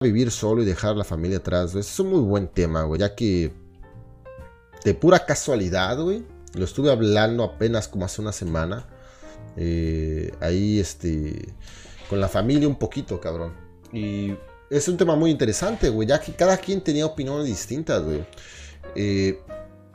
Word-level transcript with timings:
vivir 0.00 0.30
solo 0.30 0.62
y 0.62 0.64
dejar 0.64 0.94
la 0.94 1.02
familia 1.02 1.38
atrás, 1.38 1.72
güey. 1.72 1.80
Es 1.80 1.98
un 1.98 2.10
muy 2.10 2.20
buen 2.20 2.46
tema, 2.46 2.84
güey, 2.84 3.00
ya 3.00 3.16
que 3.16 3.50
de 4.84 4.94
pura 4.94 5.26
casualidad, 5.26 6.00
güey, 6.00 6.24
lo 6.54 6.64
estuve 6.64 6.92
hablando 6.92 7.42
apenas 7.42 7.88
como 7.88 8.04
hace 8.04 8.22
una 8.22 8.30
semana. 8.30 8.86
Eh, 9.56 10.30
ahí, 10.38 10.78
este, 10.78 11.52
con 12.08 12.20
la 12.20 12.28
familia 12.28 12.68
un 12.68 12.78
poquito, 12.78 13.20
cabrón. 13.20 13.54
Y 13.92 14.36
es 14.70 14.86
un 14.86 14.96
tema 14.96 15.16
muy 15.16 15.32
interesante, 15.32 15.88
güey, 15.88 16.06
ya 16.06 16.20
que 16.20 16.32
cada 16.32 16.58
quien 16.58 16.80
tenía 16.80 17.04
opiniones 17.04 17.46
distintas, 17.46 18.00
güey. 18.04 18.24
Eh, 18.94 19.40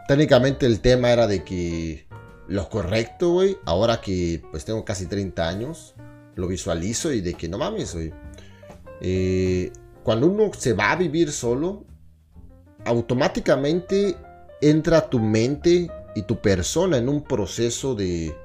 técnicamente 0.09 0.65
el 0.65 0.81
tema 0.81 1.11
era 1.11 1.27
de 1.27 1.45
que 1.45 2.07
lo 2.49 2.67
correcto, 2.67 3.29
güey, 3.29 3.57
ahora 3.63 4.01
que 4.01 4.43
pues 4.51 4.65
tengo 4.65 4.83
casi 4.83 5.05
30 5.05 5.47
años, 5.47 5.95
lo 6.35 6.47
visualizo 6.47 7.13
y 7.13 7.21
de 7.21 7.35
que 7.35 7.47
no 7.47 7.57
mames, 7.57 7.93
güey. 7.93 8.11
Eh, 8.99 9.71
cuando 10.03 10.27
uno 10.27 10.51
se 10.57 10.73
va 10.73 10.91
a 10.91 10.95
vivir 10.95 11.31
solo, 11.31 11.85
automáticamente 12.85 14.17
entra 14.61 15.09
tu 15.09 15.19
mente 15.19 15.89
y 16.15 16.21
tu 16.23 16.39
persona 16.41 16.97
en 16.97 17.09
un 17.09 17.23
proceso 17.23 17.95
de, 17.95 18.35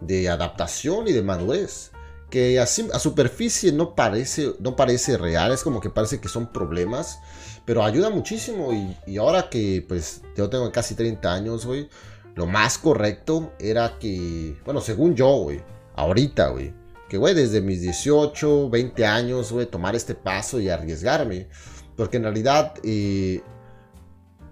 de 0.00 0.28
adaptación 0.28 1.08
y 1.08 1.12
de 1.12 1.22
madurez 1.22 1.92
que 2.34 2.58
a, 2.58 2.66
superficie 2.66 3.70
no 3.70 3.94
parece, 3.94 4.54
no 4.58 4.74
parece 4.74 5.16
real, 5.16 5.52
es 5.52 5.62
como 5.62 5.80
que 5.80 5.88
parece 5.88 6.20
que 6.20 6.28
son 6.28 6.48
problemas, 6.48 7.20
pero 7.64 7.84
ayuda 7.84 8.10
muchísimo 8.10 8.72
y, 9.06 9.16
ahora 9.18 9.48
que 9.48 9.84
pues 9.86 10.22
yo 10.36 10.50
tengo 10.50 10.72
casi 10.72 10.96
30 10.96 11.32
años, 11.32 11.64
güey, 11.64 11.88
lo 12.34 12.46
más 12.46 12.76
correcto 12.76 13.52
era 13.60 14.00
que, 14.00 14.56
bueno, 14.64 14.80
según 14.80 15.14
yo, 15.14 15.28
güey, 15.28 15.62
ahorita, 15.94 16.48
güey, 16.48 16.74
güey, 17.16 17.34
desde 17.34 17.60
mis 17.60 17.80
18, 17.80 18.70
20 18.70 19.06
años, 19.06 19.52
güey, 19.52 19.66
tomar 19.66 19.94
este 19.94 20.14
paso 20.14 20.60
y 20.60 20.68
arriesgarme, 20.68 21.48
porque 21.96 22.16
en 22.16 22.22
realidad, 22.24 22.74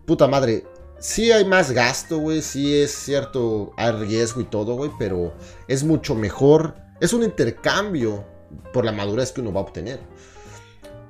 puta 0.07 0.29
madre, 0.29 0.65
sí 0.99 1.33
hay 1.33 1.45
más 1.45 1.71
gasto, 1.71 2.19
güey, 2.19 2.43
sí 2.43 2.75
es 2.75 2.93
cierto, 2.93 3.73
hay 3.77 3.93
riesgo 3.93 4.41
y 4.41 4.45
todo, 4.45 4.75
güey, 4.75 4.91
pero 4.99 5.35
es 5.69 5.85
mucho 5.85 6.15
mejor 6.15 6.83
es 7.03 7.13
un 7.13 7.25
intercambio 7.25 8.25
por 8.73 8.85
la 8.85 8.93
madurez 8.93 9.33
que 9.33 9.41
uno 9.41 9.53
va 9.53 9.59
a 9.59 9.65
obtener. 9.65 9.99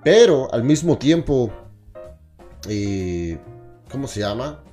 Pero 0.02 0.50
al 0.50 0.64
mismo 0.64 0.96
tiempo, 0.96 1.52
eh, 2.66 3.38
¿cómo 3.90 4.08
se 4.08 4.20
llama? 4.20 4.64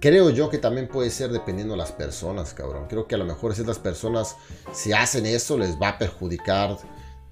Creo 0.00 0.30
yo 0.30 0.48
que 0.48 0.58
también 0.58 0.86
puede 0.86 1.10
ser 1.10 1.30
dependiendo 1.30 1.74
de 1.74 1.78
las 1.78 1.92
personas, 1.92 2.54
cabrón. 2.54 2.86
Creo 2.88 3.08
que 3.08 3.16
a 3.16 3.18
lo 3.18 3.24
mejor 3.24 3.54
ciertas 3.54 3.80
personas, 3.80 4.36
si 4.72 4.92
hacen 4.92 5.26
eso, 5.26 5.58
les 5.58 5.80
va 5.80 5.88
a 5.88 5.98
perjudicar 5.98 6.78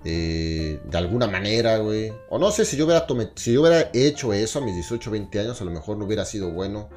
eh, 0.05 0.81
de 0.85 0.99
alguna 0.99 1.29
manera, 1.29 1.79
güey. 1.79 2.13
O 2.29 2.39
no 2.39 2.51
sé, 2.51 2.65
si 2.65 2.77
yo, 2.77 2.87
hubiera 2.87 3.07
si 3.37 3.53
yo 3.53 3.63
hubiera 3.63 3.91
hecho 3.93 4.33
eso 4.33 4.59
a 4.59 4.63
mis 4.63 4.75
18, 4.75 5.11
20 5.11 5.41
años, 5.41 5.61
a 5.61 5.65
lo 5.65 5.71
mejor 5.71 5.97
no 5.97 6.07
hubiera 6.07 6.25
sido 6.25 6.51
bueno. 6.51 6.89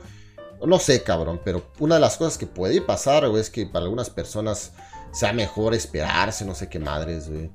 No 0.66 0.80
sé, 0.80 1.04
cabrón, 1.04 1.40
pero 1.44 1.72
una 1.80 1.96
de 1.96 2.02
las 2.02 2.18
cosas 2.18 2.38
que 2.38 2.48
puede 2.48 2.82
pasar, 2.82 3.28
güey, 3.30 3.42
es 3.42 3.50
que 3.50 3.66
para 3.66 3.86
algunas 3.86 4.10
personas 4.10 4.74
sea 5.12 5.34
mejor 5.34 5.74
esperarse, 5.74 6.46
no 6.46 6.54
sé 6.54 6.68
qué 6.68 6.80
madres, 6.80 7.30
güey. 7.30 7.52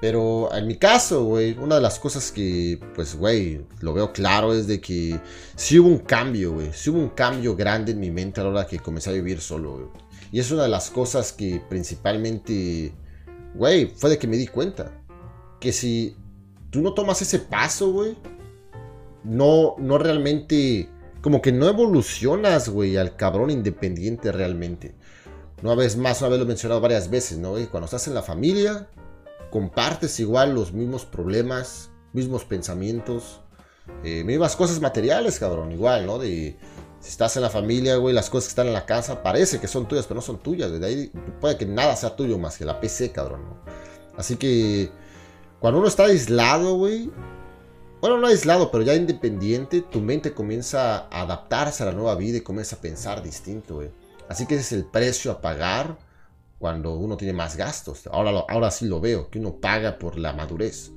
Pero 0.00 0.54
en 0.54 0.66
mi 0.66 0.76
caso, 0.76 1.24
güey, 1.24 1.58
una 1.58 1.76
de 1.76 1.80
las 1.80 1.98
cosas 1.98 2.30
que, 2.30 2.80
pues, 2.94 3.16
güey, 3.16 3.66
lo 3.80 3.92
veo 3.92 4.12
claro 4.12 4.54
es 4.54 4.68
de 4.68 4.80
que 4.80 5.20
sí 5.56 5.78
hubo 5.78 5.88
un 5.88 5.98
cambio, 5.98 6.52
güey. 6.52 6.70
Sí 6.72 6.90
hubo 6.90 7.00
un 7.00 7.08
cambio 7.08 7.56
grande 7.56 7.92
en 7.92 8.00
mi 8.00 8.10
mente 8.10 8.40
a 8.40 8.44
la 8.44 8.50
hora 8.50 8.66
que 8.66 8.78
comencé 8.78 9.10
a 9.10 9.14
vivir 9.14 9.40
solo, 9.40 9.72
güey. 9.72 9.86
Y 10.30 10.38
es 10.38 10.50
una 10.52 10.62
de 10.62 10.68
las 10.68 10.90
cosas 10.90 11.32
que 11.32 11.60
principalmente, 11.68 12.92
güey, 13.54 13.86
fue 13.86 14.10
de 14.10 14.18
que 14.18 14.28
me 14.28 14.36
di 14.36 14.46
cuenta. 14.46 14.92
Que 15.58 15.72
si 15.72 16.16
tú 16.70 16.80
no 16.80 16.94
tomas 16.94 17.20
ese 17.22 17.40
paso, 17.40 17.90
güey, 17.90 18.16
no, 19.24 19.74
no 19.78 19.98
realmente, 19.98 20.88
como 21.22 21.42
que 21.42 21.50
no 21.50 21.68
evolucionas, 21.68 22.68
güey, 22.68 22.96
al 22.96 23.16
cabrón 23.16 23.50
independiente 23.50 24.30
realmente. 24.30 24.94
Una 25.62 25.74
vez 25.74 25.96
más, 25.96 26.20
una 26.20 26.30
vez 26.30 26.38
lo 26.38 26.44
he 26.44 26.48
mencionado 26.48 26.80
varias 26.80 27.10
veces, 27.10 27.38
¿no? 27.38 27.54
cuando 27.70 27.86
estás 27.86 28.06
en 28.06 28.14
la 28.14 28.22
familia, 28.22 28.88
compartes 29.50 30.20
igual 30.20 30.54
los 30.54 30.72
mismos 30.72 31.04
problemas, 31.04 31.90
mismos 32.12 32.44
pensamientos, 32.44 33.40
eh, 34.04 34.24
mismas 34.24 34.56
cosas 34.56 34.80
materiales, 34.80 35.38
cabrón, 35.38 35.72
igual, 35.72 36.06
¿no? 36.06 36.18
De 36.18 36.58
si 37.00 37.10
estás 37.10 37.36
en 37.36 37.42
la 37.42 37.50
familia, 37.50 37.96
güey, 37.96 38.14
las 38.14 38.28
cosas 38.28 38.48
que 38.48 38.52
están 38.52 38.66
en 38.66 38.72
la 38.72 38.86
casa 38.86 39.22
parece 39.22 39.60
que 39.60 39.68
son 39.68 39.86
tuyas, 39.86 40.06
pero 40.06 40.16
no 40.16 40.22
son 40.22 40.38
tuyas. 40.38 40.70
De 40.72 40.84
ahí 40.84 41.12
puede 41.40 41.56
que 41.56 41.66
nada 41.66 41.94
sea 41.96 42.16
tuyo 42.16 42.38
más 42.38 42.58
que 42.58 42.64
la 42.64 42.80
PC, 42.80 43.12
cabrón. 43.12 43.42
Así 44.16 44.36
que 44.36 44.90
cuando 45.60 45.78
uno 45.78 45.88
está 45.88 46.04
aislado, 46.06 46.76
güey, 46.76 47.10
bueno, 48.00 48.18
no 48.18 48.26
aislado, 48.26 48.70
pero 48.70 48.82
ya 48.82 48.94
independiente, 48.94 49.80
tu 49.80 50.00
mente 50.00 50.32
comienza 50.32 51.06
a 51.10 51.22
adaptarse 51.22 51.82
a 51.82 51.86
la 51.86 51.92
nueva 51.92 52.14
vida 52.16 52.38
y 52.38 52.42
comienza 52.42 52.76
a 52.76 52.80
pensar 52.80 53.22
distinto, 53.22 53.76
güey. 53.76 53.90
Así 54.28 54.46
que 54.46 54.54
ese 54.54 54.62
es 54.62 54.72
el 54.72 54.84
precio 54.84 55.30
a 55.30 55.40
pagar 55.40 55.98
cuando 56.58 56.96
uno 56.96 57.16
tiene 57.16 57.32
más 57.32 57.56
gastos. 57.56 58.06
Ahora, 58.08 58.44
ahora 58.48 58.70
sí 58.70 58.86
lo 58.86 59.00
veo, 59.00 59.30
que 59.30 59.38
uno 59.38 59.60
paga 59.60 59.98
por 59.98 60.18
la 60.18 60.32
madurez. 60.32 60.92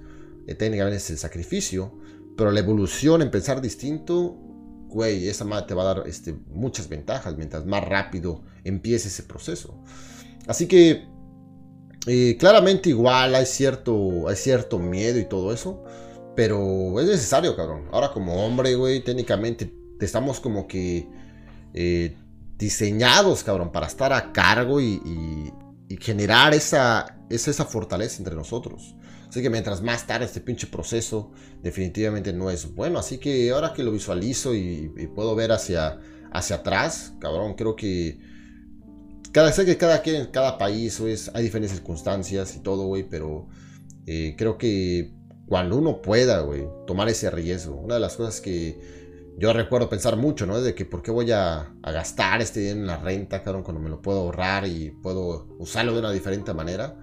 Eh, 0.48 0.56
técnicamente 0.56 0.98
es 0.98 1.10
el 1.12 1.18
sacrificio, 1.18 1.94
pero 2.36 2.52
la 2.52 2.60
evolución 2.60 3.22
en 3.22 3.32
pensar 3.32 3.62
distinto, 3.62 4.38
güey, 4.88 5.28
esa 5.28 5.46
madre 5.46 5.68
te 5.68 5.74
va 5.74 5.84
a 5.84 5.94
dar 5.94 6.08
este, 6.08 6.34
muchas 6.50 6.90
ventajas 6.90 7.38
mientras 7.38 7.66
más 7.66 7.84
rápido 7.88 8.42
empiece 8.64 9.08
ese 9.08 9.24
proceso. 9.24 9.82
Así 10.48 10.68
que 10.68 11.08
eh, 12.08 12.36
claramente 12.40 12.90
igual 12.90 13.36
hay 13.36 13.46
cierto, 13.46 14.28
hay 14.28 14.36
cierto 14.36 14.80
miedo 14.80 15.20
y 15.20 15.26
todo 15.26 15.54
eso, 15.54 15.84
pero 16.36 17.00
es 17.00 17.08
necesario, 17.08 17.56
cabrón. 17.56 17.88
Ahora 17.92 18.12
como 18.12 18.46
hombre, 18.46 18.76
güey, 18.76 19.04
técnicamente 19.04 19.72
estamos 20.00 20.40
como 20.40 20.68
que 20.68 21.08
eh, 21.74 22.18
diseñados, 22.62 23.44
cabrón, 23.44 23.72
para 23.72 23.88
estar 23.88 24.14
a 24.14 24.32
cargo 24.32 24.80
y, 24.80 25.52
generar 26.00 26.54
esa, 26.54 27.18
esa, 27.30 27.66
fortaleza 27.66 28.20
entre 28.20 28.34
nosotros. 28.36 28.96
Así 29.28 29.42
que 29.42 29.50
mientras 29.50 29.82
más 29.82 30.08
tarde 30.08 30.26
este 30.26 30.40
pinche 30.40 30.68
proceso 30.68 31.32
definitivamente 31.62 32.32
no 32.32 32.50
es 32.50 32.74
bueno. 32.74 32.98
Así 32.98 33.18
que 33.18 33.52
ahora 33.52 33.74
que 33.74 33.84
lo 33.84 33.92
visualizo 33.92 34.56
y, 34.56 34.88
puedo 35.14 35.36
ver 35.36 35.52
hacia, 35.52 36.00
hacia 36.32 36.58
atrás, 36.58 37.14
cabrón, 37.20 37.56
creo 37.56 37.76
que... 37.76 38.20
Cada, 39.34 39.52
sé 39.52 39.66
que 39.66 39.78
cada 39.78 40.02
quien, 40.02 40.28
cada 40.28 40.58
país, 40.58 41.02
hay 41.34 41.44
diferentes 41.44 41.72
circunstancias 41.72 42.56
y 42.56 42.60
todo, 42.60 42.86
güey, 42.86 43.08
pero 43.08 43.48
eh, 44.06 44.36
creo 44.38 44.58
que 44.58 45.14
cuando 45.48 45.78
uno 45.78 46.02
pueda, 46.02 46.42
güey, 46.42 46.68
tomar 46.86 47.10
ese 47.10 47.30
riesgo, 47.30 47.76
una 47.76 47.96
de 47.96 48.02
las 48.02 48.16
cosas 48.16 48.42
que 48.42 49.01
yo 49.38 49.54
recuerdo 49.54 49.90
pensar 49.90 50.18
mucho, 50.18 50.46
¿no? 50.46 50.62
De 50.62 50.76
que 50.76 50.86
por 50.86 51.02
qué 51.02 51.12
voy 51.12 51.32
a, 51.32 51.74
gastar 51.82 52.42
este 52.42 52.60
dinero 52.60 52.80
en 52.82 52.88
la 52.88 52.98
renta, 52.98 53.44
cabrón, 53.44 53.64
cuando 53.64 53.82
me 53.82 53.90
lo 53.90 54.02
puedo 54.02 54.20
ahorrar 54.20 54.68
y 54.68 54.92
puedo 54.92 55.48
usarlo 55.58 55.94
de 55.94 56.00
una 56.00 56.12
diferente 56.12 56.54
manera. 56.54 56.96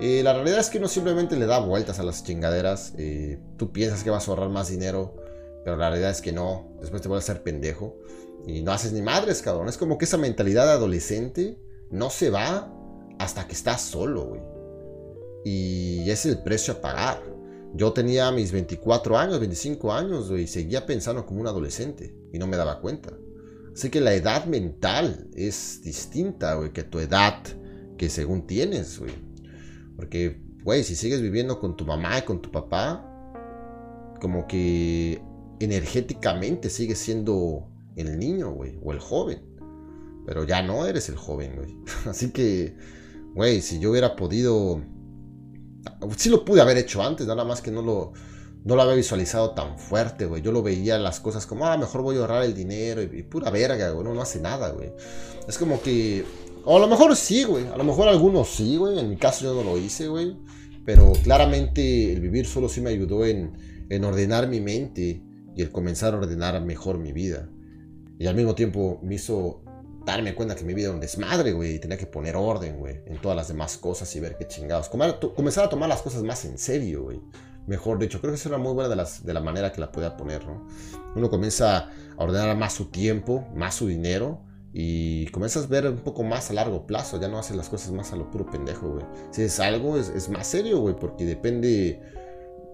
Eh, 0.00 0.22
la 0.22 0.32
realidad 0.34 0.58
es 0.58 0.70
que 0.70 0.78
uno 0.78 0.88
simplemente 0.88 1.36
le 1.36 1.46
da 1.46 1.60
vueltas 1.60 1.98
a 1.98 2.02
las 2.02 2.24
chingaderas. 2.24 2.94
Eh, 2.98 3.38
tú 3.56 3.72
piensas 3.72 4.02
que 4.04 4.10
vas 4.10 4.26
a 4.26 4.30
ahorrar 4.30 4.50
más 4.50 4.68
dinero, 4.68 5.16
pero 5.64 5.76
la 5.76 5.88
realidad 5.88 6.10
es 6.10 6.20
que 6.20 6.32
no. 6.32 6.76
Después 6.80 7.02
te 7.02 7.08
vuelves 7.08 7.28
a 7.28 7.34
ser 7.34 7.42
pendejo 7.42 7.96
y 8.46 8.62
no 8.62 8.72
haces 8.72 8.92
ni 8.92 9.02
madres, 9.02 9.42
cabrón. 9.42 9.68
Es 9.68 9.78
como 9.78 9.98
que 9.98 10.04
esa 10.04 10.18
mentalidad 10.18 10.66
de 10.66 10.72
adolescente 10.72 11.58
no 11.90 12.10
se 12.10 12.30
va 12.30 12.72
hasta 13.18 13.46
que 13.46 13.54
estás 13.54 13.82
solo, 13.82 14.24
güey. 14.26 14.42
Y 15.44 16.10
es 16.10 16.26
el 16.26 16.42
precio 16.42 16.74
a 16.74 16.80
pagar. 16.80 17.33
Yo 17.74 17.92
tenía 17.92 18.30
mis 18.30 18.52
24 18.52 19.18
años, 19.18 19.40
25 19.40 19.92
años, 19.92 20.30
y 20.30 20.46
seguía 20.46 20.86
pensando 20.86 21.26
como 21.26 21.40
un 21.40 21.48
adolescente 21.48 22.16
y 22.32 22.38
no 22.38 22.46
me 22.46 22.56
daba 22.56 22.80
cuenta. 22.80 23.12
Así 23.72 23.90
que 23.90 24.00
la 24.00 24.14
edad 24.14 24.44
mental 24.46 25.28
es 25.34 25.82
distinta, 25.82 26.54
güey, 26.54 26.72
que 26.72 26.84
tu 26.84 27.00
edad 27.00 27.42
que 27.98 28.08
según 28.08 28.46
tienes, 28.46 29.00
güey. 29.00 29.12
Porque, 29.96 30.40
güey, 30.62 30.84
si 30.84 30.94
sigues 30.94 31.20
viviendo 31.20 31.58
con 31.58 31.76
tu 31.76 31.84
mamá 31.84 32.18
y 32.18 32.22
con 32.22 32.40
tu 32.40 32.52
papá, 32.52 33.10
como 34.20 34.46
que 34.46 35.20
energéticamente 35.58 36.70
sigues 36.70 36.98
siendo 36.98 37.68
el 37.96 38.20
niño, 38.20 38.52
güey, 38.52 38.78
o 38.84 38.92
el 38.92 39.00
joven. 39.00 39.42
Pero 40.26 40.44
ya 40.44 40.62
no 40.62 40.86
eres 40.86 41.08
el 41.08 41.16
joven, 41.16 41.56
güey. 41.56 41.76
Así 42.06 42.30
que, 42.30 42.76
güey, 43.34 43.60
si 43.60 43.80
yo 43.80 43.90
hubiera 43.90 44.14
podido 44.14 44.80
Sí 46.16 46.28
lo 46.28 46.44
pude 46.44 46.60
haber 46.60 46.76
hecho 46.78 47.02
antes, 47.02 47.26
nada 47.26 47.44
más 47.44 47.60
que 47.60 47.70
no 47.70 47.82
lo, 47.82 48.12
no 48.64 48.76
lo 48.76 48.82
había 48.82 48.94
visualizado 48.94 49.50
tan 49.50 49.78
fuerte, 49.78 50.26
güey. 50.26 50.42
Yo 50.42 50.50
lo 50.50 50.62
veía 50.62 50.98
las 50.98 51.20
cosas 51.20 51.46
como, 51.46 51.66
ah, 51.66 51.76
mejor 51.76 52.02
voy 52.02 52.16
a 52.16 52.20
ahorrar 52.20 52.44
el 52.44 52.54
dinero 52.54 53.02
y, 53.02 53.22
pura 53.22 53.50
verga, 53.50 53.90
güey. 53.90 54.04
No, 54.04 54.14
no 54.14 54.22
hace 54.22 54.40
nada, 54.40 54.70
güey. 54.70 54.92
Es 55.46 55.58
como 55.58 55.82
que... 55.82 56.24
O 56.64 56.78
a 56.78 56.80
lo 56.80 56.88
mejor 56.88 57.14
sí, 57.14 57.44
güey. 57.44 57.66
A 57.68 57.76
lo 57.76 57.84
mejor 57.84 58.08
algunos 58.08 58.48
sí, 58.48 58.76
güey. 58.76 58.98
En 58.98 59.10
mi 59.10 59.16
caso 59.16 59.44
yo 59.44 59.54
no 59.54 59.62
lo 59.62 59.76
hice, 59.76 60.08
güey. 60.08 60.34
Pero 60.86 61.12
claramente 61.22 62.12
el 62.12 62.20
vivir 62.20 62.46
solo 62.46 62.70
sí 62.70 62.80
me 62.80 62.90
ayudó 62.90 63.26
en, 63.26 63.52
en 63.90 64.04
ordenar 64.04 64.48
mi 64.48 64.60
mente 64.60 65.22
y 65.54 65.62
el 65.62 65.70
comenzar 65.70 66.14
a 66.14 66.18
ordenar 66.18 66.58
mejor 66.62 66.98
mi 66.98 67.12
vida. 67.12 67.50
Y 68.18 68.26
al 68.26 68.34
mismo 68.34 68.54
tiempo 68.54 68.98
me 69.02 69.16
hizo 69.16 69.63
darme 70.04 70.34
cuenta 70.34 70.54
que 70.54 70.64
mi 70.64 70.74
vida 70.74 70.86
era 70.86 70.94
un 70.94 71.00
desmadre, 71.00 71.52
güey, 71.52 71.74
y 71.74 71.78
tenía 71.78 71.96
que 71.96 72.06
poner 72.06 72.36
orden, 72.36 72.78
güey, 72.78 73.00
en 73.06 73.20
todas 73.20 73.36
las 73.36 73.48
demás 73.48 73.78
cosas 73.78 74.14
y 74.16 74.20
ver 74.20 74.36
qué 74.36 74.46
chingados. 74.46 74.88
Comenzar 74.88 75.64
a 75.64 75.68
tomar 75.68 75.88
las 75.88 76.02
cosas 76.02 76.22
más 76.22 76.44
en 76.44 76.58
serio, 76.58 77.04
güey. 77.04 77.20
Mejor 77.66 77.98
dicho, 77.98 78.20
creo 78.20 78.32
que 78.32 78.38
es 78.38 78.46
una 78.46 78.58
muy 78.58 78.74
buena 78.74 78.90
de, 78.90 78.96
las, 78.96 79.24
de 79.24 79.32
la 79.32 79.40
manera 79.40 79.72
que 79.72 79.80
la 79.80 79.90
pueda 79.90 80.16
poner, 80.16 80.46
¿no? 80.46 80.66
Uno 81.16 81.30
comienza 81.30 81.78
a 81.78 81.90
ordenar 82.18 82.54
más 82.56 82.74
su 82.74 82.90
tiempo, 82.90 83.46
más 83.54 83.74
su 83.74 83.86
dinero, 83.86 84.42
y 84.74 85.26
comienzas 85.28 85.64
a 85.64 85.66
ver 85.68 85.86
un 85.86 85.98
poco 85.98 86.24
más 86.24 86.50
a 86.50 86.52
largo 86.52 86.86
plazo, 86.86 87.18
ya 87.18 87.28
no 87.28 87.38
haces 87.38 87.56
las 87.56 87.68
cosas 87.68 87.92
más 87.92 88.12
a 88.12 88.16
lo 88.16 88.30
puro 88.30 88.50
pendejo, 88.50 88.90
güey. 88.90 89.06
Si 89.30 89.42
es 89.42 89.60
algo, 89.60 89.96
es, 89.96 90.08
es 90.10 90.28
más 90.28 90.46
serio, 90.46 90.80
güey, 90.80 90.94
porque 90.94 91.24
depende 91.24 92.02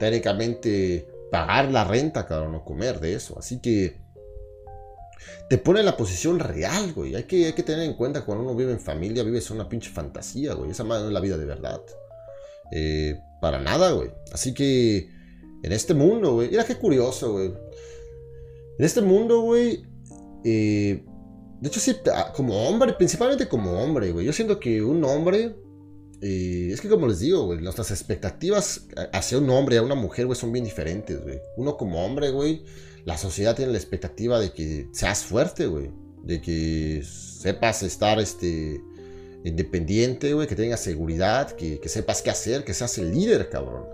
técnicamente 0.01 1.07
pagar 1.31 1.71
la 1.71 1.85
renta, 1.85 2.27
cabrón, 2.27 2.55
o 2.57 2.65
comer 2.65 2.99
de 2.99 3.15
eso. 3.15 3.39
Así 3.39 3.61
que 3.61 4.01
te 5.49 5.59
pone 5.59 5.81
en 5.81 5.87
la 5.87 5.97
posición 5.97 6.39
real, 6.39 6.93
güey. 6.93 7.15
Hay 7.17 7.25
que, 7.25 7.47
hay 7.47 7.53
que 7.53 7.63
tener 7.63 7.85
en 7.85 7.95
cuenta 7.95 8.25
cuando 8.25 8.45
uno 8.45 8.55
vive 8.55 8.73
en 8.73 8.81
familia, 8.81 9.23
vives 9.23 9.51
una 9.51 9.69
pinche 9.69 9.91
fantasía, 9.91 10.55
güey. 10.55 10.71
Esa 10.71 10.85
madre 10.85 11.03
no 11.03 11.09
es 11.09 11.15
la 11.15 11.21
vida 11.21 11.37
de 11.37 11.45
verdad. 11.45 11.81
Eh, 12.73 13.19
para 13.41 13.59
nada, 13.59 13.91
güey. 13.93 14.11
Así 14.33 14.55
que 14.55 15.11
en 15.63 15.73
este 15.73 15.95
mundo, 15.95 16.35
güey. 16.35 16.51
Mira 16.51 16.65
qué 16.65 16.77
curioso, 16.77 17.33
güey. 17.33 17.53
En 18.79 18.85
este 18.85 19.01
mundo, 19.01 19.41
güey. 19.41 19.85
Eh, 20.45 21.05
de 21.61 21.69
hecho, 21.69 21.81
sí, 21.81 21.97
como 22.35 22.69
hombre, 22.69 22.95
principalmente 22.95 23.49
como 23.49 23.73
hombre, 23.73 24.13
güey. 24.13 24.27
Yo 24.27 24.33
siento 24.33 24.59
que 24.61 24.83
un 24.83 25.05
hombre. 25.05 25.57
Eh, 26.23 26.71
es 26.73 26.81
que 26.81 26.89
como 26.89 27.07
les 27.07 27.19
digo, 27.21 27.47
güey, 27.47 27.61
nuestras 27.61 27.91
expectativas 27.91 28.87
hacia 29.13 29.39
un 29.39 29.49
hombre, 29.49 29.79
a 29.79 29.83
una 29.83 29.95
mujer, 29.95 30.27
güey, 30.27 30.39
son 30.39 30.53
bien 30.53 30.65
diferentes, 30.65 31.21
güey. 31.23 31.41
Uno 31.57 31.77
como 31.77 32.05
hombre, 32.05 32.31
güey, 32.31 32.63
la 33.05 33.19
sociedad 33.19 33.57
tiene 33.57 33.73
la 33.73 33.79
expectativa 33.79 34.39
de 34.39 34.53
que 34.53 34.89
seas 34.93 35.25
fuerte, 35.25 35.67
güey. 35.67 35.91
De 36.23 36.41
que 36.41 37.03
sepas 37.05 37.83
estar, 37.83 38.19
este, 38.19 38.81
independiente, 39.45 40.35
güey, 40.35 40.47
que 40.47 40.55
tengas 40.55 40.81
seguridad, 40.81 41.51
que, 41.53 41.81
sepas 41.87 42.23
qué 42.23 42.31
hacer, 42.31 42.65
que 42.65 42.75
seas 42.75 42.99
el 42.99 43.13
líder, 43.13 43.49
cabrón. 43.49 43.85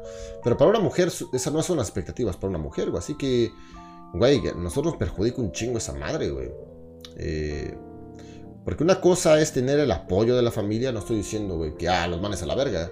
Pero 0.42 0.56
para 0.56 0.70
una 0.70 0.80
mujer, 0.80 1.08
esas 1.32 1.52
no 1.52 1.62
son 1.62 1.78
expectativas 1.78 2.36
para 2.36 2.48
una 2.48 2.58
mujer, 2.58 2.90
güey. 2.90 2.98
Así 2.98 3.14
que, 3.14 3.52
güey, 4.12 4.42
nosotros 4.56 4.96
perjudica 4.96 5.40
un 5.40 5.52
chingo 5.52 5.78
esa 5.78 5.92
madre, 5.92 6.30
güey. 6.30 6.50
Eh, 7.16 7.74
porque 8.64 8.82
una 8.82 9.00
cosa 9.00 9.40
es 9.40 9.52
tener 9.52 9.78
el 9.78 9.92
apoyo 9.92 10.34
de 10.34 10.42
la 10.42 10.50
familia, 10.50 10.90
no 10.90 10.98
estoy 10.98 11.16
diciendo, 11.16 11.56
güey, 11.56 11.76
que, 11.76 11.88
ah, 11.88 12.08
los 12.08 12.20
manes 12.20 12.42
a 12.42 12.46
la 12.46 12.56
verga. 12.56 12.90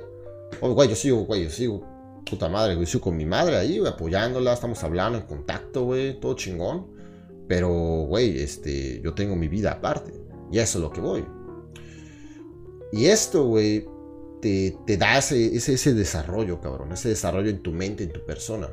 Oh, 0.60 0.72
güey, 0.72 0.88
yo 0.88 0.94
sigo, 0.94 1.24
güey, 1.24 1.44
yo 1.44 1.50
sigo, 1.50 1.84
puta 2.28 2.48
madre, 2.48 2.74
güey, 2.74 2.86
sigo 2.86 3.02
con 3.02 3.16
mi 3.16 3.26
madre 3.26 3.56
ahí, 3.56 3.78
güey, 3.78 3.92
apoyándola, 3.92 4.54
estamos 4.54 4.82
hablando, 4.82 5.18
en 5.18 5.26
contacto, 5.26 5.84
güey, 5.84 6.18
todo 6.20 6.34
chingón. 6.34 6.92
Pero, 7.46 7.68
güey, 8.08 8.40
este, 8.40 9.00
yo 9.02 9.14
tengo 9.14 9.36
mi 9.36 9.48
vida 9.48 9.72
aparte. 9.72 10.12
Y 10.50 10.58
eso 10.58 10.78
es 10.78 10.82
lo 10.82 10.90
que 10.90 11.00
voy. 11.00 11.24
Y 12.92 13.06
esto, 13.06 13.44
güey, 13.46 13.86
te, 14.40 14.76
te, 14.86 14.96
da 14.96 15.18
ese, 15.18 15.54
ese 15.54 15.94
desarrollo, 15.94 16.60
cabrón, 16.60 16.92
ese 16.92 17.08
desarrollo 17.10 17.50
en 17.50 17.62
tu 17.62 17.72
mente, 17.72 18.04
en 18.04 18.12
tu 18.12 18.24
persona. 18.24 18.70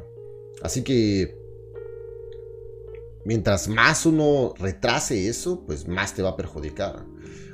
Así 0.62 0.84
que 0.84 1.41
mientras 3.26 3.68
más 3.68 4.06
uno 4.06 4.54
retrase 4.58 5.28
eso, 5.28 5.64
pues 5.66 5.88
más 5.88 6.14
te 6.14 6.22
va 6.22 6.30
a 6.30 6.38
perjudicar. 6.38 7.06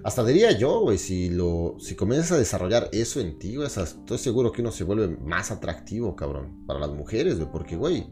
Hasta 0.04 0.24
diría 0.24 0.52
yo, 0.52 0.82
güey, 0.82 0.98
si, 0.98 1.30
lo, 1.30 1.76
si 1.80 1.96
comienzas 1.96 2.32
a 2.32 2.38
desarrollar 2.38 2.90
eso 2.94 3.20
en 3.20 3.38
ti, 3.38 3.56
güey, 3.56 3.68
estoy 3.68 4.18
seguro 4.18 4.52
que 4.52 4.62
uno 4.62 4.72
se 4.72 4.84
vuelve 4.84 5.10
más 5.18 5.52
atractivo, 5.52 6.16
cabrón, 6.16 6.66
para 6.66 6.80
las 6.80 6.92
mujeres, 6.92 7.38
güey, 7.38 7.52
porque, 7.52 7.76
güey, 7.76 8.08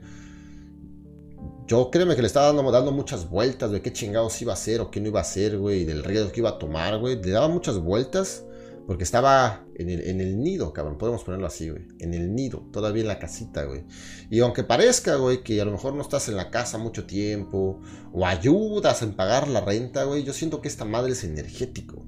yo 1.67 1.89
créeme 1.89 2.15
que 2.15 2.21
le 2.21 2.27
estaba 2.27 2.47
dando, 2.47 2.69
dando 2.71 2.91
muchas 2.91 3.29
vueltas 3.29 3.71
de 3.71 3.81
qué 3.81 3.93
chingados 3.93 4.39
iba 4.41 4.51
a 4.51 4.55
hacer 4.55 4.81
o 4.81 4.91
qué 4.91 4.99
no 4.99 5.07
iba 5.07 5.19
a 5.19 5.23
hacer, 5.23 5.57
güey, 5.57 5.85
del 5.85 6.03
riesgo 6.03 6.31
que 6.31 6.41
iba 6.41 6.49
a 6.49 6.59
tomar, 6.59 6.99
güey, 6.99 7.21
le 7.21 7.31
daba 7.31 7.47
muchas 7.47 7.79
vueltas 7.79 8.45
porque 8.87 9.03
estaba 9.03 9.64
en 9.75 9.89
el, 9.89 10.01
en 10.01 10.21
el, 10.21 10.41
nido, 10.41 10.73
cabrón. 10.73 10.97
Podemos 10.97 11.23
ponerlo 11.23 11.47
así, 11.47 11.69
güey. 11.69 11.87
En 11.99 12.13
el 12.13 12.33
nido, 12.33 12.67
todavía 12.71 13.01
en 13.01 13.07
la 13.07 13.19
casita, 13.19 13.63
güey. 13.65 13.83
Y 14.29 14.39
aunque 14.39 14.63
parezca, 14.63 15.15
güey, 15.15 15.43
que 15.43 15.61
a 15.61 15.65
lo 15.65 15.71
mejor 15.71 15.93
no 15.93 16.01
estás 16.01 16.29
en 16.29 16.37
la 16.37 16.49
casa 16.49 16.77
mucho 16.77 17.05
tiempo 17.05 17.81
o 18.13 18.25
ayudas 18.25 19.01
en 19.01 19.15
pagar 19.15 19.47
la 19.47 19.61
renta, 19.61 20.05
güey, 20.05 20.23
yo 20.23 20.33
siento 20.33 20.61
que 20.61 20.67
esta 20.67 20.85
madre 20.85 21.11
es 21.11 21.23
energético. 21.23 22.05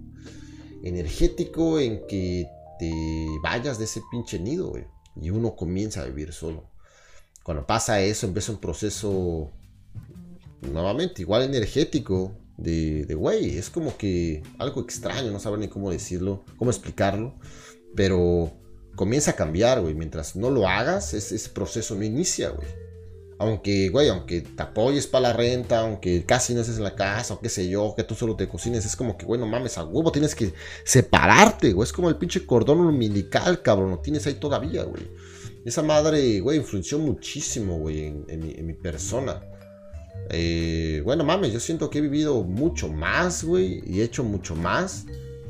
Energético 0.84 1.80
en 1.80 2.08
que 2.08 2.48
te 2.80 2.94
vayas 3.44 3.78
de 3.78 3.86
ese 3.86 4.02
pinche 4.10 4.40
nido, 4.40 4.70
güey. 4.70 4.86
Y 5.20 5.30
uno 5.30 5.56
comienza 5.56 6.02
a 6.02 6.06
vivir 6.06 6.34
solo. 6.34 6.70
Cuando 7.44 7.66
pasa 7.66 8.02
eso, 8.02 8.28
empieza 8.28 8.52
un 8.52 8.60
proceso 8.60 9.52
nuevamente 10.62 11.22
igual 11.22 11.44
energético 11.44 12.34
de, 12.58 13.14
güey, 13.14 13.58
es 13.58 13.70
como 13.70 13.96
que 13.98 14.42
algo 14.58 14.82
extraño, 14.82 15.32
no 15.32 15.40
saben 15.40 15.62
ni 15.62 15.68
cómo 15.68 15.92
decirlo, 15.92 16.44
cómo 16.58 16.72
explicarlo, 16.72 17.36
pero 17.96 18.52
comienza 18.96 19.32
a 19.32 19.36
cambiar, 19.36 19.82
güey, 19.82 19.94
mientras 19.94 20.36
no 20.36 20.50
lo 20.50 20.68
hagas, 20.68 21.14
ese, 21.14 21.50
proceso 21.50 21.96
no 21.96 22.04
inicia, 22.04 22.50
güey. 22.50 22.68
Aunque, 23.40 23.90
güey, 23.90 24.10
aunque 24.10 24.42
te 24.42 24.64
apoyes 24.64 25.06
para 25.06 25.30
la 25.30 25.34
renta, 25.34 25.82
aunque 25.82 26.26
casi 26.26 26.56
no 26.56 26.62
estés 26.62 26.78
en 26.78 26.84
la 26.84 26.96
casa, 26.96 27.36
o 27.36 27.40
qué 27.40 27.50
sé 27.50 27.70
yo, 27.70 27.94
que 27.96 28.04
tú 28.04 28.16
solo 28.16 28.36
te 28.36 28.50
cocines, 28.50 28.84
es 28.84 28.96
como 28.96 29.16
que, 29.16 29.28
güey, 29.28 29.40
no 29.40 29.46
mames, 29.46 29.78
a 29.78 29.86
huevo 29.86 30.12
tienes 30.12 30.34
que 30.34 30.54
separarte, 30.84 31.74
güey. 31.74 31.86
Es 31.86 31.94
como 31.94 32.10
el 32.10 32.16
pinche 32.16 32.48
cordón 32.48 32.80
umbilical, 32.80 33.62
cabrón, 33.62 33.92
lo 33.92 34.00
tienes 34.00 34.26
ahí 34.26 34.34
todavía, 34.34 34.84
güey. 34.86 35.04
Esa 35.64 35.84
madre, 35.84 36.40
güey, 36.40 36.58
influenció 36.58 36.98
muchísimo, 36.98 37.78
güey, 37.78 38.08
en 38.08 38.66
mi 38.66 38.74
persona. 38.74 39.40
Eh, 40.30 41.02
bueno, 41.06 41.24
mames, 41.24 41.54
yo 41.54 41.60
siento 41.60 41.90
que 41.90 42.00
he 42.00 42.02
vivido 42.02 42.44
mucho 42.44 42.90
más, 42.90 43.44
güey, 43.44 43.82
y 43.86 44.02
he 44.02 44.04
hecho 44.04 44.24
mucho 44.24 44.56
más 44.56 45.06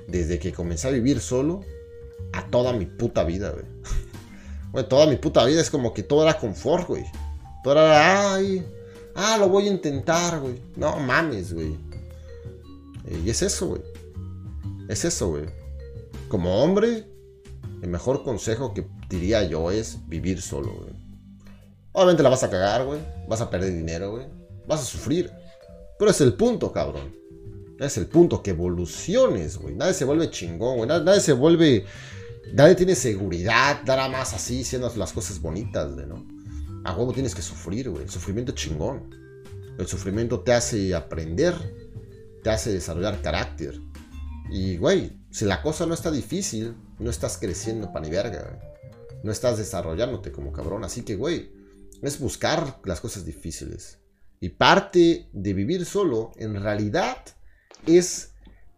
desde 0.07 0.39
que 0.39 0.53
comencé 0.53 0.87
a 0.87 0.91
vivir 0.91 1.19
solo 1.19 1.61
a 2.31 2.45
toda 2.49 2.73
mi 2.73 2.85
puta 2.85 3.23
vida, 3.23 3.51
güey. 3.51 3.65
Güey, 4.69 4.87
toda 4.89 5.07
mi 5.07 5.15
puta 5.15 5.45
vida 5.45 5.61
es 5.61 5.69
como 5.69 5.93
que 5.93 6.03
todo 6.03 6.23
era 6.23 6.37
confort, 6.37 6.89
güey. 6.89 7.05
Todo 7.63 7.73
era, 7.75 8.35
ay, 8.35 8.67
ah, 9.15 9.37
lo 9.39 9.47
voy 9.47 9.69
a 9.69 9.71
intentar, 9.71 10.41
güey. 10.41 10.61
No 10.75 10.99
mames, 10.99 11.53
güey. 11.53 11.77
Eh, 13.05 13.21
y 13.25 13.29
es 13.29 13.41
eso, 13.41 13.67
güey. 13.67 13.81
Es 14.89 15.05
eso, 15.05 15.29
güey. 15.29 15.45
Como 16.27 16.61
hombre, 16.61 17.07
el 17.81 17.89
mejor 17.89 18.23
consejo 18.23 18.73
que 18.73 18.85
diría 19.09 19.41
yo 19.43 19.71
es 19.71 20.05
vivir 20.09 20.41
solo, 20.41 20.73
güey. 20.73 20.93
Obviamente 21.93 22.21
la 22.21 22.29
vas 22.29 22.43
a 22.43 22.49
cagar, 22.49 22.85
güey. 22.85 22.99
Vas 23.29 23.39
a 23.39 23.49
perder 23.49 23.73
dinero, 23.73 24.11
güey 24.11 24.27
vas 24.67 24.81
a 24.81 24.85
sufrir. 24.85 25.31
Pero 25.97 26.11
es 26.11 26.21
el 26.21 26.33
punto, 26.33 26.71
cabrón. 26.71 27.15
Es 27.79 27.97
el 27.97 28.07
punto, 28.07 28.41
que 28.41 28.51
evoluciones, 28.51 29.57
güey. 29.57 29.75
Nadie 29.75 29.93
se 29.93 30.05
vuelve 30.05 30.29
chingón, 30.29 30.77
güey. 30.77 30.87
Nadie, 30.87 31.21
se 31.21 31.33
vuelve... 31.33 31.85
Nadie 32.53 32.75
tiene 32.75 32.95
seguridad, 32.95 33.81
nada 33.85 34.07
más 34.07 34.33
así, 34.33 34.63
siendo 34.63 34.91
las 34.95 35.13
cosas 35.13 35.41
bonitas, 35.41 35.93
güey, 35.93 36.05
¿no? 36.05 36.25
A 36.85 36.95
huevo 36.95 37.13
tienes 37.13 37.35
que 37.35 37.41
sufrir, 37.41 37.89
güey. 37.89 38.03
El 38.03 38.09
sufrimiento 38.09 38.53
chingón. 38.53 39.09
El 39.77 39.87
sufrimiento 39.87 40.39
te 40.39 40.53
hace 40.53 40.95
aprender, 40.95 41.53
te 42.44 42.49
hace 42.49 42.71
desarrollar 42.71 43.21
carácter. 43.21 43.80
Y, 44.49 44.77
güey, 44.77 45.19
si 45.30 45.45
la 45.45 45.61
cosa 45.61 45.85
no 45.85 45.94
está 45.94 46.09
difícil, 46.09 46.75
no 46.99 47.09
estás 47.09 47.37
creciendo 47.37 47.92
para 47.92 48.06
ni 48.06 48.11
verga, 48.11 48.44
güey. 48.44 48.77
No 49.23 49.31
estás 49.31 49.57
desarrollándote 49.57 50.31
como 50.31 50.51
cabrón. 50.51 50.83
Así 50.83 51.03
que, 51.03 51.15
güey, 51.15 51.51
es 52.01 52.19
buscar 52.19 52.80
las 52.85 53.01
cosas 53.01 53.25
difíciles. 53.25 53.99
Y 54.39 54.49
parte 54.49 55.29
de 55.31 55.53
vivir 55.53 55.85
solo, 55.85 56.31
en 56.37 56.61
realidad, 56.61 57.17
es 57.85 58.33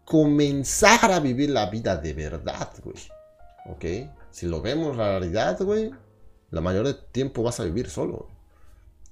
comenzar 0.05 1.11
a 1.11 1.19
vivir 1.19 1.49
la 1.49 1.69
vida 1.69 1.97
de 1.97 2.13
verdad, 2.13 2.71
güey. 2.83 2.97
¿Ok? 3.67 4.09
Si 4.31 4.47
lo 4.47 4.61
vemos 4.61 4.95
la 4.95 5.19
realidad, 5.19 5.59
güey, 5.61 5.91
la 6.49 6.61
mayoría 6.61 6.93
del 6.93 7.05
tiempo 7.11 7.43
vas 7.43 7.59
a 7.59 7.65
vivir 7.65 7.89
solo. 7.89 8.29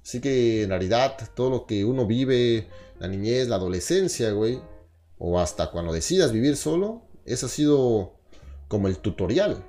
Así 0.02 0.20
que 0.20 0.62
en 0.62 0.70
realidad 0.70 1.16
todo 1.34 1.50
lo 1.50 1.66
que 1.66 1.84
uno 1.84 2.06
vive, 2.06 2.68
la 2.98 3.08
niñez, 3.08 3.48
la 3.48 3.56
adolescencia, 3.56 4.30
güey, 4.32 4.60
o 5.18 5.38
hasta 5.38 5.70
cuando 5.70 5.92
decidas 5.92 6.32
vivir 6.32 6.56
solo, 6.56 7.02
eso 7.26 7.46
ha 7.46 7.50
sido 7.50 8.14
como 8.68 8.88
el 8.88 8.98
tutorial. 8.98 9.62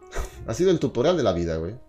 ha 0.46 0.54
sido 0.54 0.70
el 0.70 0.78
tutorial 0.78 1.16
de 1.16 1.22
la 1.22 1.32
vida, 1.32 1.56
güey 1.56 1.85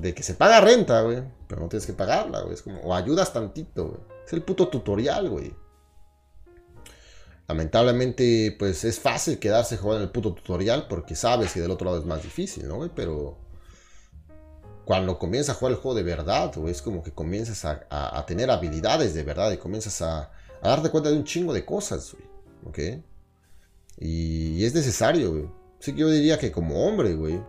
de 0.00 0.14
que 0.14 0.22
se 0.22 0.34
paga 0.34 0.60
renta, 0.60 1.00
güey, 1.02 1.22
pero 1.48 1.62
no 1.62 1.68
tienes 1.68 1.86
que 1.86 1.94
pagarla, 1.94 2.42
güey. 2.42 2.54
Es 2.54 2.62
como, 2.62 2.80
o 2.80 2.94
ayudas 2.94 3.32
tantito, 3.32 3.88
güey. 3.88 4.00
Es 4.26 4.32
el 4.32 4.42
puto 4.42 4.68
tutorial, 4.68 5.30
güey. 5.30 5.54
Lamentablemente, 7.48 8.54
pues 8.58 8.84
es 8.84 9.00
fácil 9.00 9.38
quedarse 9.38 9.76
jugando 9.76 10.02
en 10.02 10.08
el 10.08 10.12
puto 10.12 10.34
tutorial 10.34 10.86
porque 10.88 11.14
sabes 11.14 11.52
que 11.52 11.60
del 11.60 11.70
otro 11.70 11.86
lado 11.86 11.98
es 11.98 12.04
más 12.04 12.22
difícil, 12.22 12.66
¿no, 12.68 12.76
güey? 12.76 12.90
Pero 12.94 13.38
cuando 14.84 15.18
comienzas 15.18 15.56
a 15.56 15.58
jugar 15.58 15.72
el 15.72 15.78
juego 15.78 15.96
de 15.96 16.02
verdad, 16.02 16.52
güey, 16.56 16.72
es 16.72 16.82
como 16.82 17.02
que 17.02 17.12
comienzas 17.12 17.64
a, 17.64 18.26
tener 18.26 18.50
habilidades 18.50 19.14
de 19.14 19.22
verdad 19.22 19.50
y 19.52 19.56
comienzas 19.56 20.02
a, 20.02 20.30
darte 20.62 20.90
cuenta 20.90 21.10
de 21.10 21.16
un 21.16 21.24
chingo 21.24 21.54
de 21.54 21.64
cosas, 21.64 22.12
güey. 22.12 22.28
¿Ok? 22.66 23.02
Y, 23.98 24.56
y 24.56 24.64
es 24.64 24.74
necesario, 24.74 25.30
güey. 25.30 25.48
Así 25.80 25.92
que 25.92 26.00
yo 26.00 26.10
diría 26.10 26.38
que 26.38 26.50
como 26.50 26.86
hombre, 26.86 27.14
güey, 27.14 27.40